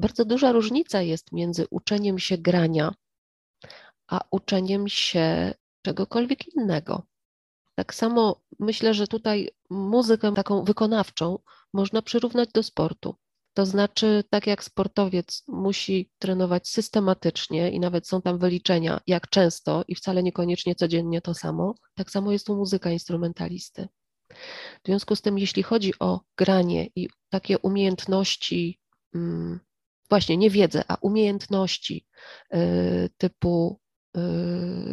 [0.00, 2.94] bardzo duża różnica jest między uczeniem się grania,
[4.06, 7.06] a uczeniem się czegokolwiek innego.
[7.74, 11.38] Tak samo myślę, że tutaj muzykę taką wykonawczą
[11.72, 13.14] można przyrównać do sportu.
[13.54, 19.84] To znaczy, tak jak sportowiec musi trenować systematycznie i nawet są tam wyliczenia, jak często
[19.88, 23.88] i wcale niekoniecznie codziennie to samo, tak samo jest u muzyka instrumentalisty.
[24.84, 28.80] W związku z tym, jeśli chodzi o granie i takie umiejętności,
[29.14, 29.60] mm,
[30.08, 32.06] właśnie nie wiedzę, a umiejętności
[32.54, 33.80] y, typu
[34.16, 34.20] y,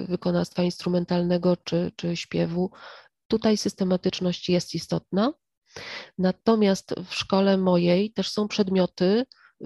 [0.08, 2.72] wykonawstwa instrumentalnego czy, czy śpiewu,
[3.28, 5.34] tutaj systematyczność jest istotna.
[6.18, 9.26] Natomiast w szkole mojej też są przedmioty,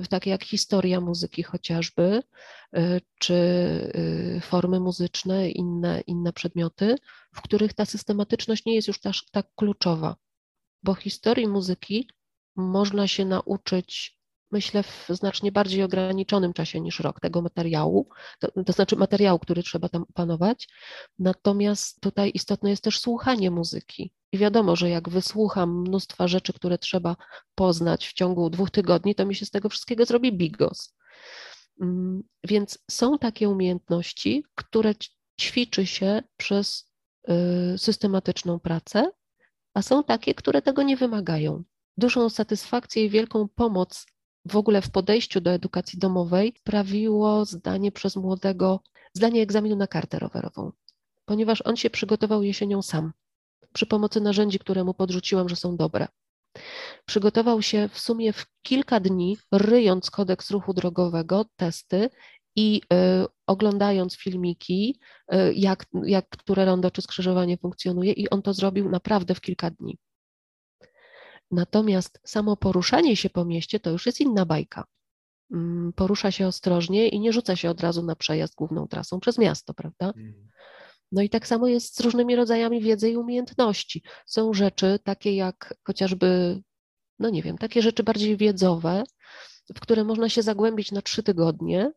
[0.10, 2.24] takie jak historia muzyki chociażby,
[3.20, 3.38] czy
[4.42, 6.96] formy muzyczne, inne, inne przedmioty,
[7.34, 10.16] w których ta systematyczność nie jest już tak, tak kluczowa,
[10.84, 12.10] bo historii muzyki
[12.56, 14.15] można się nauczyć
[14.56, 19.64] myślę, w znacznie bardziej ograniczonym czasie niż rok tego materiału, to, to, znaczy materiału, który
[19.64, 20.68] trzeba tam opanować.
[21.20, 24.14] Natomiast tutaj istotne jest też słuchanie muzyki.
[24.32, 27.16] I wiadomo, że jak wysłucham mnóstwa rzeczy, które trzeba
[27.56, 30.96] poznać w ciągu dwóch tygodni, to mi się z tego wszystkiego zrobi bigos.
[31.82, 34.94] Mm, więc są takie umiejętności, które
[35.42, 36.92] ćwiczy się przez
[37.74, 39.12] y, systematyczną pracę,
[39.74, 41.64] a są takie, które tego nie wymagają.
[41.98, 44.06] Dużą satysfakcję i wielką pomoc
[44.46, 48.80] w ogóle w podejściu do edukacji domowej sprawiło zdanie przez młodego,
[49.14, 50.72] zdanie egzaminu na kartę rowerową,
[51.26, 53.14] ponieważ on się przygotował jesienią sam,
[53.74, 56.08] przy pomocy narzędzi, które mu podrzuciłam, że są dobre.
[57.06, 62.10] Przygotował się w sumie w kilka dni, ryjąc kodeks ruchu drogowego, testy
[62.56, 65.00] i y, oglądając filmiki,
[65.34, 69.70] y, jak, jak które rondo czy skrzyżowanie funkcjonuje, i on to zrobił naprawdę w kilka
[69.72, 69.98] dni.
[71.56, 74.84] Natomiast samo poruszanie się po mieście to już jest inna bajka.
[75.52, 79.38] Mm, porusza się ostrożnie i nie rzuca się od razu na przejazd główną trasą przez
[79.38, 80.08] miasto, prawda?
[80.08, 80.50] Mhm.
[81.12, 84.04] No i tak samo jest z różnymi rodzajami wiedzy i umiejętności.
[84.26, 86.62] Są rzeczy takie jak chociażby,
[87.20, 89.04] no nie wiem, takie rzeczy bardziej wiedzowe,
[89.76, 91.92] w które można się zagłębić na trzy tygodnie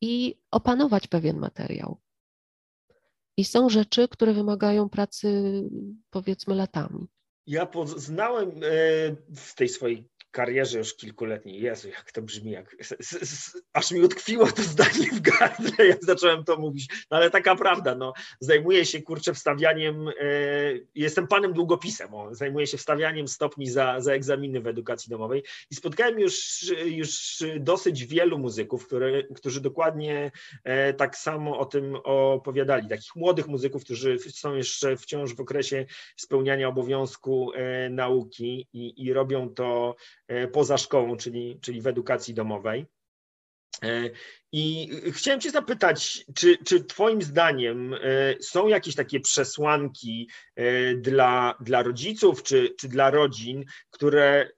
[0.00, 2.00] i opanować pewien materiał.
[3.36, 5.62] I są rzeczy, które wymagają pracy
[6.10, 7.08] powiedzmy latami.
[7.46, 8.70] Ja poznałem e,
[9.36, 12.76] w tej swojej karierze już kilkuletniej, Jezu, jak to brzmi, jak,
[13.72, 17.94] aż mi utkwiło to zdanie w gardle, jak zacząłem to mówić, no ale taka prawda,
[17.94, 20.12] no, zajmuję się, kurczę, wstawianiem, e,
[20.94, 25.74] jestem panem długopisem, o, zajmuję się wstawianiem stopni za, za egzaminy w edukacji domowej i
[25.74, 30.30] spotkałem już, już dosyć wielu muzyków, które, którzy dokładnie
[30.64, 35.86] e, tak samo o tym opowiadali, takich młodych muzyków, którzy są jeszcze wciąż w okresie
[36.16, 39.96] spełniania obowiązku e, nauki i, i robią to
[40.52, 42.86] poza szkołą, czyli, czyli w edukacji domowej.
[43.82, 44.10] E,
[44.52, 47.98] I chciałem Cię zapytać, czy, czy Twoim zdaniem e,
[48.40, 50.30] są jakieś takie przesłanki
[50.96, 54.50] dla, dla rodziców czy, czy dla rodzin, które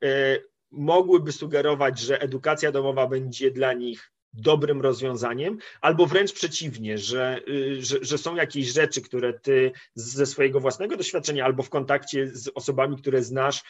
[0.71, 7.83] mogłyby sugerować, że edukacja domowa będzie dla nich dobrym rozwiązaniem, albo wręcz przeciwnie, że, y,
[7.85, 12.51] że, że, są jakieś rzeczy, które ty ze swojego własnego doświadczenia albo w kontakcie z
[12.55, 13.65] osobami, które znasz,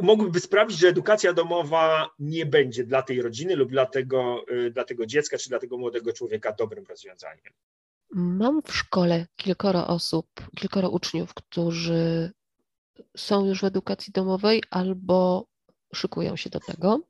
[0.00, 4.84] mogłyby sprawić, że edukacja domowa nie będzie dla tej rodziny lub dla tego, y, dla
[4.84, 7.52] tego dziecka czy dla tego młodego człowieka dobrym rozwiązaniem.
[8.10, 12.32] Mam w szkole kilkoro osób, kilkoro uczniów, którzy
[13.16, 15.46] są już w edukacji domowej albo
[15.94, 17.00] szykują się do tego.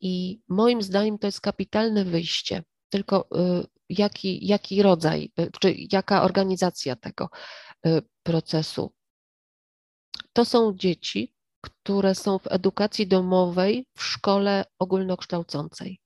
[0.00, 2.62] I moim zdaniem to jest kapitalne wyjście.
[2.88, 3.28] Tylko
[3.60, 7.28] y, jaki, jaki rodzaj, y, czy jaka organizacja tego
[7.86, 8.92] y, procesu?
[10.32, 16.00] To są dzieci, które są w edukacji domowej w szkole ogólnokształcącej,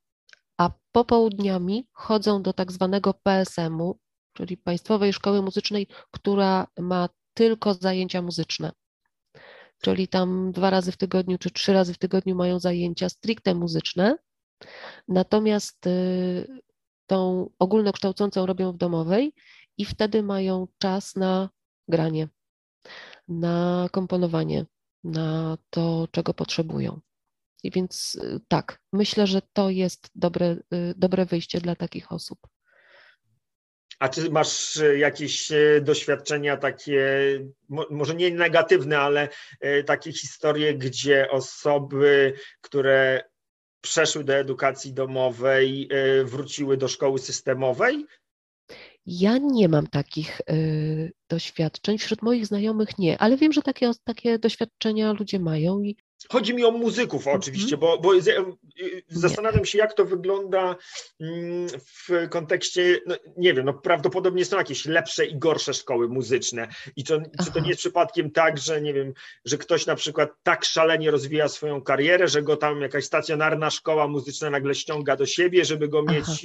[0.58, 3.98] a popołudniami chodzą do tak zwanego PSM-u,
[4.32, 8.72] czyli Państwowej Szkoły Muzycznej, która ma tylko zajęcia muzyczne
[9.84, 14.16] czyli tam dwa razy w tygodniu czy trzy razy w tygodniu mają zajęcia stricte muzyczne,
[15.08, 16.60] natomiast y,
[17.06, 19.32] tą ogólnokształcącą robią w domowej
[19.78, 21.50] i wtedy mają czas na
[21.88, 22.28] granie,
[23.28, 24.66] na komponowanie,
[25.04, 27.00] na to, czego potrzebują.
[27.62, 32.38] I więc y, tak, myślę, że to jest dobre, y, dobre wyjście dla takich osób.
[33.98, 37.08] A czy masz e, jakieś e, doświadczenia takie,
[37.90, 39.28] może nie negatywne, ale
[39.60, 43.22] e, takie historie, gdzie osoby, które
[43.80, 45.88] przeszły do edukacji domowej,
[46.24, 48.06] wróciły do szkoły systemowej?
[49.06, 50.40] Ja nie mam takich
[51.28, 55.96] doświadczeń, wśród moich znajomych nie, ale wiem, że takie, takie doświadczenia ludzie mają i
[56.28, 58.10] Chodzi mi o muzyków oczywiście, bo, bo
[59.08, 60.76] zastanawiam się, jak to wygląda
[61.20, 66.68] mm, w kontekście, no, nie wiem, no prawdopodobnie są jakieś lepsze i gorsze szkoły muzyczne.
[66.96, 69.12] I to, czy to nie jest przypadkiem tak, że nie wiem,
[69.44, 74.08] że ktoś na przykład tak szalenie rozwija swoją karierę, że go tam jakaś stacjonarna szkoła
[74.08, 76.36] muzyczna nagle ściąga do siebie, żeby go mieć Aha.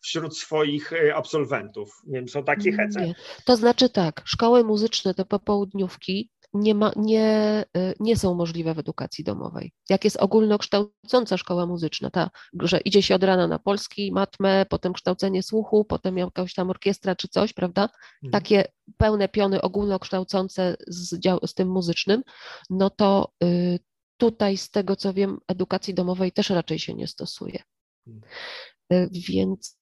[0.00, 2.02] wśród swoich e, absolwentów.
[2.06, 3.00] Nie wiem, są takie hece?
[3.00, 3.14] Nie.
[3.44, 8.78] To znaczy tak, szkoły muzyczne to popołudniówki nie, ma, nie, y, nie są możliwe w
[8.78, 9.72] edukacji domowej.
[9.88, 12.30] Jak jest ogólnokształcąca szkoła muzyczna, ta,
[12.60, 17.16] że idzie się od rana na polski, matmę, potem kształcenie słuchu, potem jakaś tam orkiestra
[17.16, 17.82] czy coś, prawda?
[17.82, 18.32] Mhm.
[18.32, 18.64] Takie
[18.96, 22.22] pełne piony ogólnokształcące z, dział, z tym muzycznym,
[22.70, 23.78] no to y,
[24.16, 27.62] tutaj, z tego co wiem, edukacji domowej też raczej się nie stosuje.
[28.04, 28.20] Hmm.
[29.10, 29.78] Więc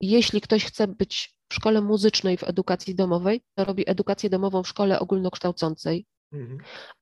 [0.00, 4.68] jeśli ktoś chce być w szkole muzycznej w edukacji domowej, to robi edukację domową w
[4.68, 6.58] szkole ogólnokształcącej, mhm.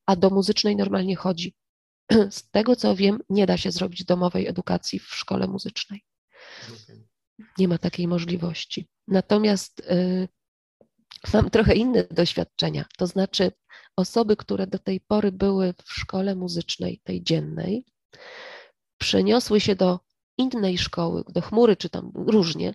[0.06, 1.54] a do muzycznej normalnie chodzi.
[2.30, 6.04] Z tego co wiem, nie da się zrobić domowej edukacji w szkole muzycznej.
[7.58, 8.88] Nie ma takiej możliwości.
[9.08, 10.28] Natomiast y,
[11.34, 12.84] mam trochę inne doświadczenia.
[12.98, 13.52] To znaczy,
[13.96, 17.84] osoby, które do tej pory były w szkole muzycznej, tej dziennej,
[18.98, 20.00] przeniosły się do
[20.38, 22.74] innej szkoły, do chmury czy tam różnie,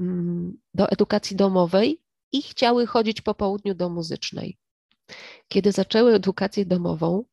[0.00, 2.02] mm, do edukacji domowej
[2.32, 4.58] i chciały chodzić po południu do muzycznej.
[5.48, 7.24] Kiedy zaczęły edukację domową,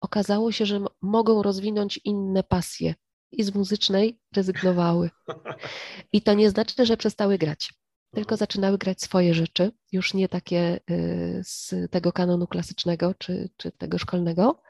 [0.00, 2.94] okazało się, że mogą rozwinąć inne pasje
[3.32, 5.10] i z muzycznej rezygnowały.
[6.12, 7.72] I to nie znaczy, że przestały grać
[8.14, 13.72] tylko zaczynały grać swoje rzeczy, już nie takie y, z tego kanonu klasycznego czy, czy
[13.72, 14.62] tego szkolnego.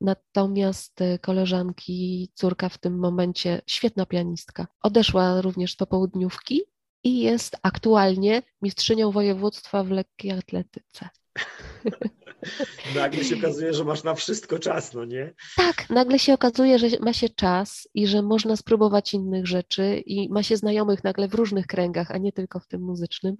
[0.00, 6.62] Natomiast y, koleżanki, córka w tym momencie, świetna pianistka, odeszła również z popołudniówki
[7.04, 11.08] i jest aktualnie mistrzynią województwa w lekkiej atletyce.
[12.94, 15.34] Nagle się okazuje, że masz na wszystko czas, no nie?
[15.56, 20.28] Tak, nagle się okazuje, że ma się czas i że można spróbować innych rzeczy i
[20.28, 23.36] ma się znajomych nagle w różnych kręgach, a nie tylko w tym muzycznym.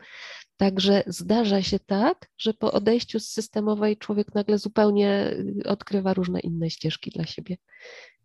[0.56, 6.40] Także zdarza się tak, że po odejściu z systemowej człowiek nagle zupełnie y, odkrywa różne
[6.40, 7.56] inne ścieżki dla siebie.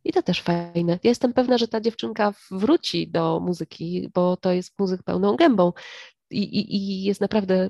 [0.03, 0.99] I to też fajne.
[1.03, 5.73] Ja jestem pewna, że ta dziewczynka wróci do muzyki, bo to jest muzyk pełną gębą.
[6.31, 7.69] I, i, i jest naprawdę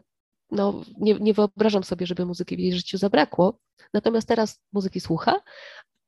[0.51, 3.59] no, nie, nie wyobrażam sobie, żeby muzyki w jej życiu zabrakło.
[3.93, 5.41] Natomiast teraz muzyki słucha,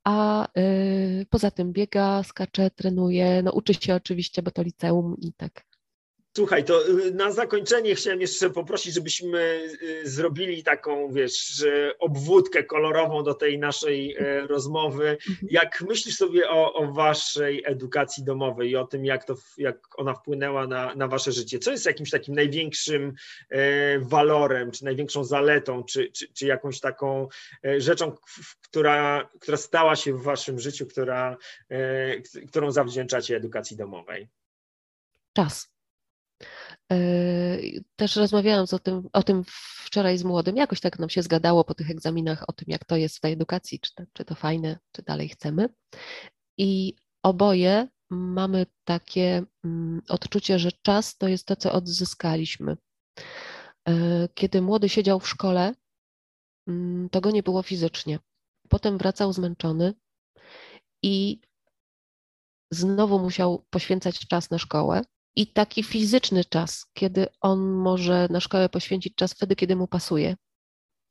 [0.03, 5.33] a y, poza tym biega, skacze, trenuje, no uczy się oczywiście, bo to liceum i
[5.33, 5.65] tak
[6.37, 11.65] Słuchaj, to y, na zakończenie chciałem jeszcze poprosić, żebyśmy y, zrobili taką, wiesz,
[11.99, 15.17] obwódkę kolorową do tej naszej e, rozmowy.
[15.49, 20.13] Jak myślisz sobie o, o waszej edukacji domowej i o tym, jak, to, jak ona
[20.13, 21.59] wpłynęła na, na wasze życie?
[21.59, 23.13] Co jest jakimś takim największym
[23.49, 27.27] e, walorem, czy największą zaletą, czy, czy, czy jakąś taką
[27.65, 28.15] e, rzeczą,
[28.61, 31.37] która, która stała się w waszym życiu, która,
[32.47, 34.27] którą zawdzięczacie edukacji domowej?
[35.33, 35.72] Czas
[37.95, 39.43] też rozmawiałam o tym, o tym
[39.85, 40.57] wczoraj z młodym.
[40.57, 43.33] Jakoś tak nam się zgadało po tych egzaminach o tym, jak to jest w tej
[43.33, 45.69] edukacji, czy to, czy to fajne, czy dalej chcemy.
[46.57, 52.77] I oboje mamy takie mm, odczucie, że czas to jest to, co odzyskaliśmy.
[53.87, 55.73] E, kiedy młody siedział w szkole,
[56.67, 58.19] mm, to go nie było fizycznie.
[58.69, 59.93] Potem wracał zmęczony
[61.03, 61.41] i
[62.71, 65.01] znowu musiał poświęcać czas na szkołę
[65.35, 70.35] i taki fizyczny czas, kiedy on może na szkołę poświęcić czas wtedy, kiedy mu pasuje.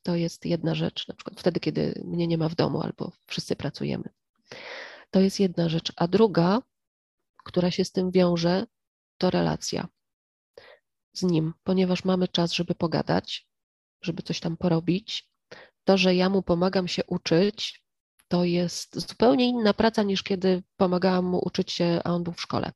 [0.02, 3.56] To jest jedna rzecz, na przykład wtedy, kiedy mnie nie ma w domu albo wszyscy
[3.56, 4.08] pracujemy.
[5.10, 5.92] To jest jedna rzecz.
[5.96, 6.62] A druga,
[7.44, 8.66] która się z tym wiąże,
[9.18, 9.88] to relacja
[11.12, 13.48] z nim, ponieważ mamy czas, żeby pogadać,
[14.02, 15.28] żeby coś tam porobić.
[15.84, 17.84] To, że ja mu pomagam się uczyć,
[18.28, 22.40] to jest zupełnie inna praca niż kiedy pomagałam mu uczyć się, a on był w
[22.40, 22.72] szkole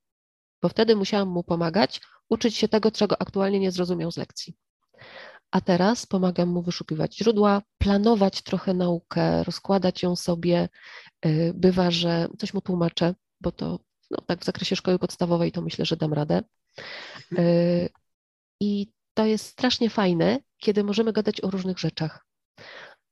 [0.63, 4.57] bo wtedy musiałam mu pomagać, uczyć się tego, czego aktualnie nie zrozumiał z lekcji.
[5.51, 10.69] A teraz pomagam mu wyszukiwać źródła, planować trochę naukę, rozkładać ją sobie.
[11.27, 13.79] Y, bywa, że coś mu tłumaczę, bo to
[14.11, 16.43] no, tak w zakresie szkoły podstawowej to myślę, że dam radę.
[17.39, 17.89] Y,
[18.61, 22.27] I to jest strasznie fajne, kiedy możemy gadać o różnych rzeczach.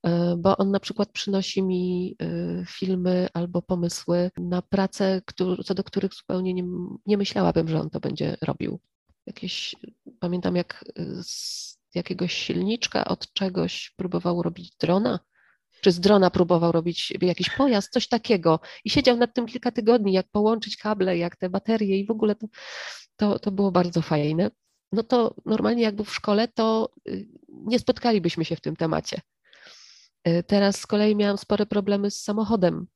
[0.05, 5.23] E, bo on na przykład przynosi mi e, filmy albo pomysły na pracę,
[5.65, 6.65] co do których zupełnie nie,
[7.07, 8.81] nie myślałabym, że on to będzie robił.
[9.27, 9.77] Jakieś,
[10.21, 10.85] pamiętam jak
[11.23, 15.19] z jakiegoś silniczka od czegoś próbował robić drona,
[15.81, 18.61] czy z drona próbował robić jakiś pojazd, coś takiego.
[18.85, 22.35] I siedział nad tym kilka tygodni, jak połączyć kable, jak te baterie i w ogóle
[22.35, 22.47] to,
[23.17, 24.51] to, to było bardzo fajne.
[24.93, 29.21] No to normalnie jak był w szkole, to y, nie spotkalibyśmy się w tym temacie.
[30.47, 32.87] Teraz z kolei miałam spore problemy z samochodem,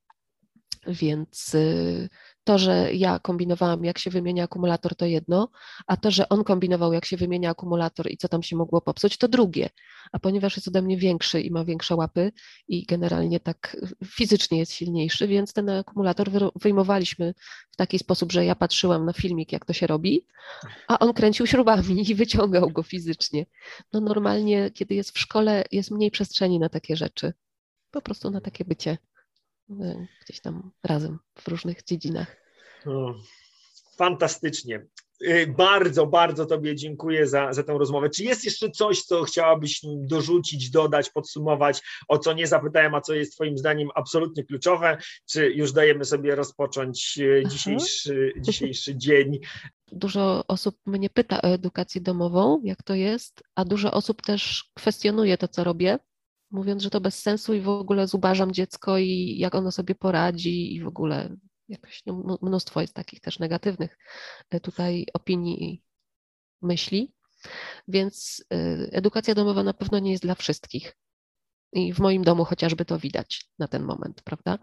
[0.86, 2.08] więc y,
[2.48, 5.48] to, że ja kombinowałam, jak się wymienia akumulator, to jedno,
[5.86, 9.16] a to, że on kombinował, jak się wymienia akumulator i co tam się mogło popsuć,
[9.16, 9.68] to drugie.
[10.12, 12.32] A ponieważ jest ode mnie większy i ma większe łapy
[12.68, 17.34] i generalnie tak fizycznie jest silniejszy, więc ten akumulator wyjmowaliśmy
[17.70, 20.26] w taki sposób, że ja patrzyłam na filmik, jak to się robi,
[20.88, 23.46] a on kręcił śrubami i wyciągał go fizycznie.
[23.92, 27.32] No normalnie, kiedy jest w szkole, jest mniej przestrzeni na takie rzeczy.
[27.90, 28.98] Po prostu na takie bycie
[30.24, 32.37] gdzieś tam razem w różnych dziedzinach.
[33.98, 34.86] Fantastycznie.
[35.22, 38.10] Y, bardzo, bardzo Tobie dziękuję za, za tę rozmowę.
[38.10, 43.14] Czy jest jeszcze coś, co chciałabyś dorzucić, dodać, podsumować, o co nie zapytałem, a co
[43.14, 44.98] jest Twoim zdaniem absolutnie kluczowe?
[45.30, 49.38] Czy już dajemy sobie rozpocząć y, dzisiejszy, dzisiejszy dzień?
[49.92, 55.38] Dużo osób mnie pyta o edukację domową, jak to jest, a dużo osób też kwestionuje
[55.38, 55.98] to, co robię,
[56.50, 60.74] mówiąc, że to bez sensu i w ogóle zubażam dziecko i jak ono sobie poradzi
[60.74, 61.36] i w ogóle
[61.68, 63.98] jakoś no, mnóstwo jest takich też negatywnych
[64.50, 65.82] e, tutaj opinii i
[66.62, 67.12] myśli.
[67.88, 68.56] Więc e,
[68.92, 70.96] edukacja domowa na pewno nie jest dla wszystkich.
[71.72, 74.58] I w moim domu chociażby to widać na ten moment, prawda?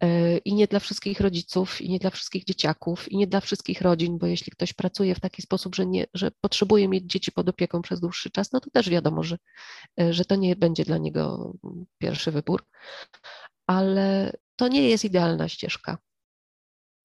[0.00, 3.80] E, I nie dla wszystkich rodziców, i nie dla wszystkich dzieciaków, i nie dla wszystkich
[3.80, 7.48] rodzin, bo jeśli ktoś pracuje w taki sposób, że, nie, że potrzebuje mieć dzieci pod
[7.48, 9.38] opieką przez dłuższy czas, no to też wiadomo, że,
[10.10, 11.52] że to nie będzie dla niego
[11.98, 12.66] pierwszy wybór.
[13.66, 15.98] Ale to nie jest idealna ścieżka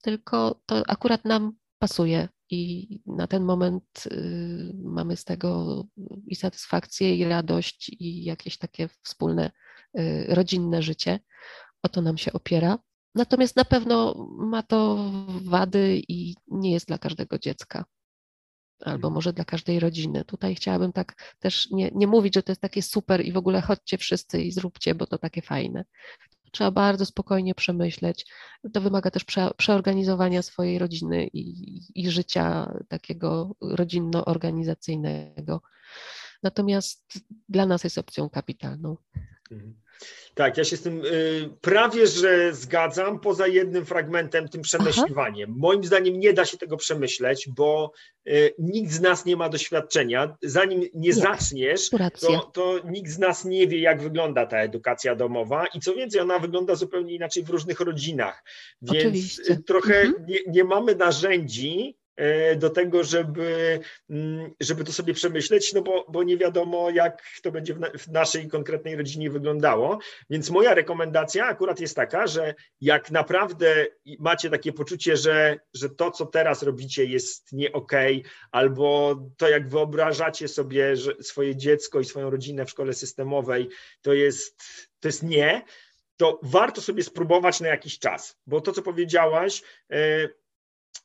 [0.00, 5.84] tylko to akurat nam pasuje i na ten moment y, mamy z tego
[6.26, 9.50] i satysfakcję, i radość, i jakieś takie wspólne
[9.98, 11.20] y, rodzinne życie.
[11.82, 12.78] O to nam się opiera.
[13.14, 15.10] Natomiast na pewno ma to
[15.42, 17.84] wady i nie jest dla każdego dziecka.
[18.80, 19.14] Albo mhm.
[19.14, 20.24] może dla każdej rodziny.
[20.24, 23.60] Tutaj chciałabym tak też nie, nie mówić, że to jest takie super i w ogóle
[23.60, 25.84] chodźcie wszyscy i zróbcie, bo to takie fajne
[26.50, 28.26] trzeba bardzo spokojnie przemyśleć.
[28.72, 35.60] To wymaga też prze, przeorganizowania swojej rodziny i, i życia takiego rodzinno-organizacyjnego.
[36.42, 38.96] Natomiast dla nas jest opcją kapitalną.
[39.50, 39.80] Mhm.
[40.34, 45.50] Tak, ja się z tym y, prawie że zgadzam, poza jednym fragmentem, tym przemyśliwaniem.
[45.50, 45.58] Aha.
[45.60, 47.92] Moim zdaniem nie da się tego przemyśleć, bo
[48.28, 50.36] y, nikt z nas nie ma doświadczenia.
[50.42, 51.90] Zanim nie, nie zaczniesz,
[52.20, 56.20] to, to, nikt z nas nie wie, jak wygląda ta edukacja domowa i co więcej,
[56.20, 58.44] ona wygląda zupełnie inaczej w różnych rodzinach.
[58.82, 59.56] Więc Oczywiście.
[59.66, 60.26] trochę mhm.
[60.26, 61.99] nie, nie mamy narzędzi,
[62.56, 67.52] do tego, żeby, mm, żeby to sobie przemyśleć, no bo, bo nie wiadomo, jak to
[67.52, 69.98] będzie w, na, w naszej konkretnej rodzinie wyglądało.
[70.30, 73.86] Więc moja rekomendacja akurat jest taka, że jak naprawdę
[74.18, 79.48] macie takie poczucie, że, że to, co teraz robicie, jest nie okej, okay, albo to,
[79.48, 83.68] jak wyobrażacie sobie swoje dziecko i swoją rodzinę w szkole systemowej,
[84.02, 84.62] to jest,
[85.00, 85.62] to jest nie,
[86.16, 89.62] to warto sobie spróbować na jakiś czas, bo to, co powiedziałaś,
[89.92, 90.28] e,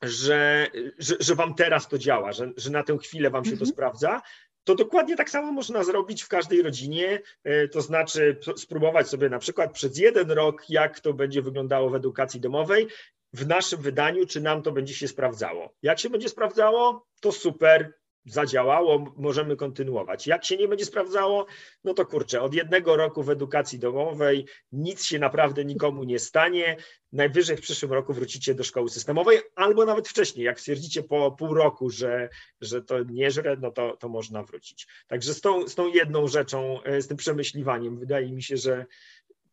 [0.01, 0.67] że,
[0.99, 3.59] że, że wam teraz to działa, że, że na tę chwilę wam się mhm.
[3.59, 4.21] to sprawdza,
[4.63, 9.39] to dokładnie tak samo można zrobić w każdej rodzinie, e, to znaczy spróbować sobie na
[9.39, 12.87] przykład przez jeden rok, jak to będzie wyglądało w edukacji domowej,
[13.33, 15.73] w naszym wydaniu, czy nam to będzie się sprawdzało.
[15.81, 17.93] Jak się będzie sprawdzało, to super,
[18.25, 20.27] zadziałało, możemy kontynuować.
[20.27, 21.45] Jak się nie będzie sprawdzało,
[21.83, 26.77] no to kurczę, od jednego roku w edukacji domowej nic się naprawdę nikomu nie stanie.
[27.11, 31.53] Najwyżej w przyszłym roku wrócicie do szkoły systemowej, albo nawet wcześniej, jak stwierdzicie po pół
[31.53, 32.29] roku, że,
[32.61, 34.87] że to nie żre, no to, to można wrócić.
[35.07, 38.85] Także z tą, z tą jedną rzeczą, e, z tym przemyśliwaniem, wydaje mi się, że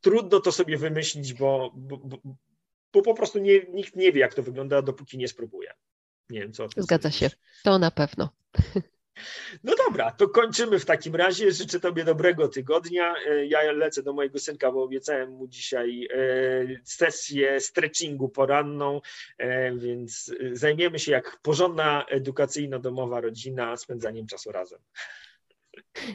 [0.01, 2.19] trudno to sobie wymyślić, bo, bo, bo,
[2.93, 5.73] bo po prostu nie, nikt nie wie, jak to wygląda, dopóki nie spróbuje.
[6.33, 6.69] Nie wiem, co.
[6.77, 7.31] Zgadza się,
[7.65, 8.29] to na pewno.
[9.65, 11.53] No dobra, to kończymy w takim razie.
[11.53, 13.15] Życzę Tobie dobrego tygodnia.
[13.27, 16.19] E, ja lecę do mojego synka, bo obiecałem mu dzisiaj e,
[16.85, 19.01] sesję stretchingu poranną,
[19.39, 24.79] e, więc zajmiemy się jak porządna edukacyjno-domowa rodzina spędzaniem czasu razem.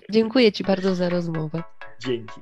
[0.09, 1.63] Dziękuję Ci bardzo za rozmowę.
[1.99, 2.41] Dzięki.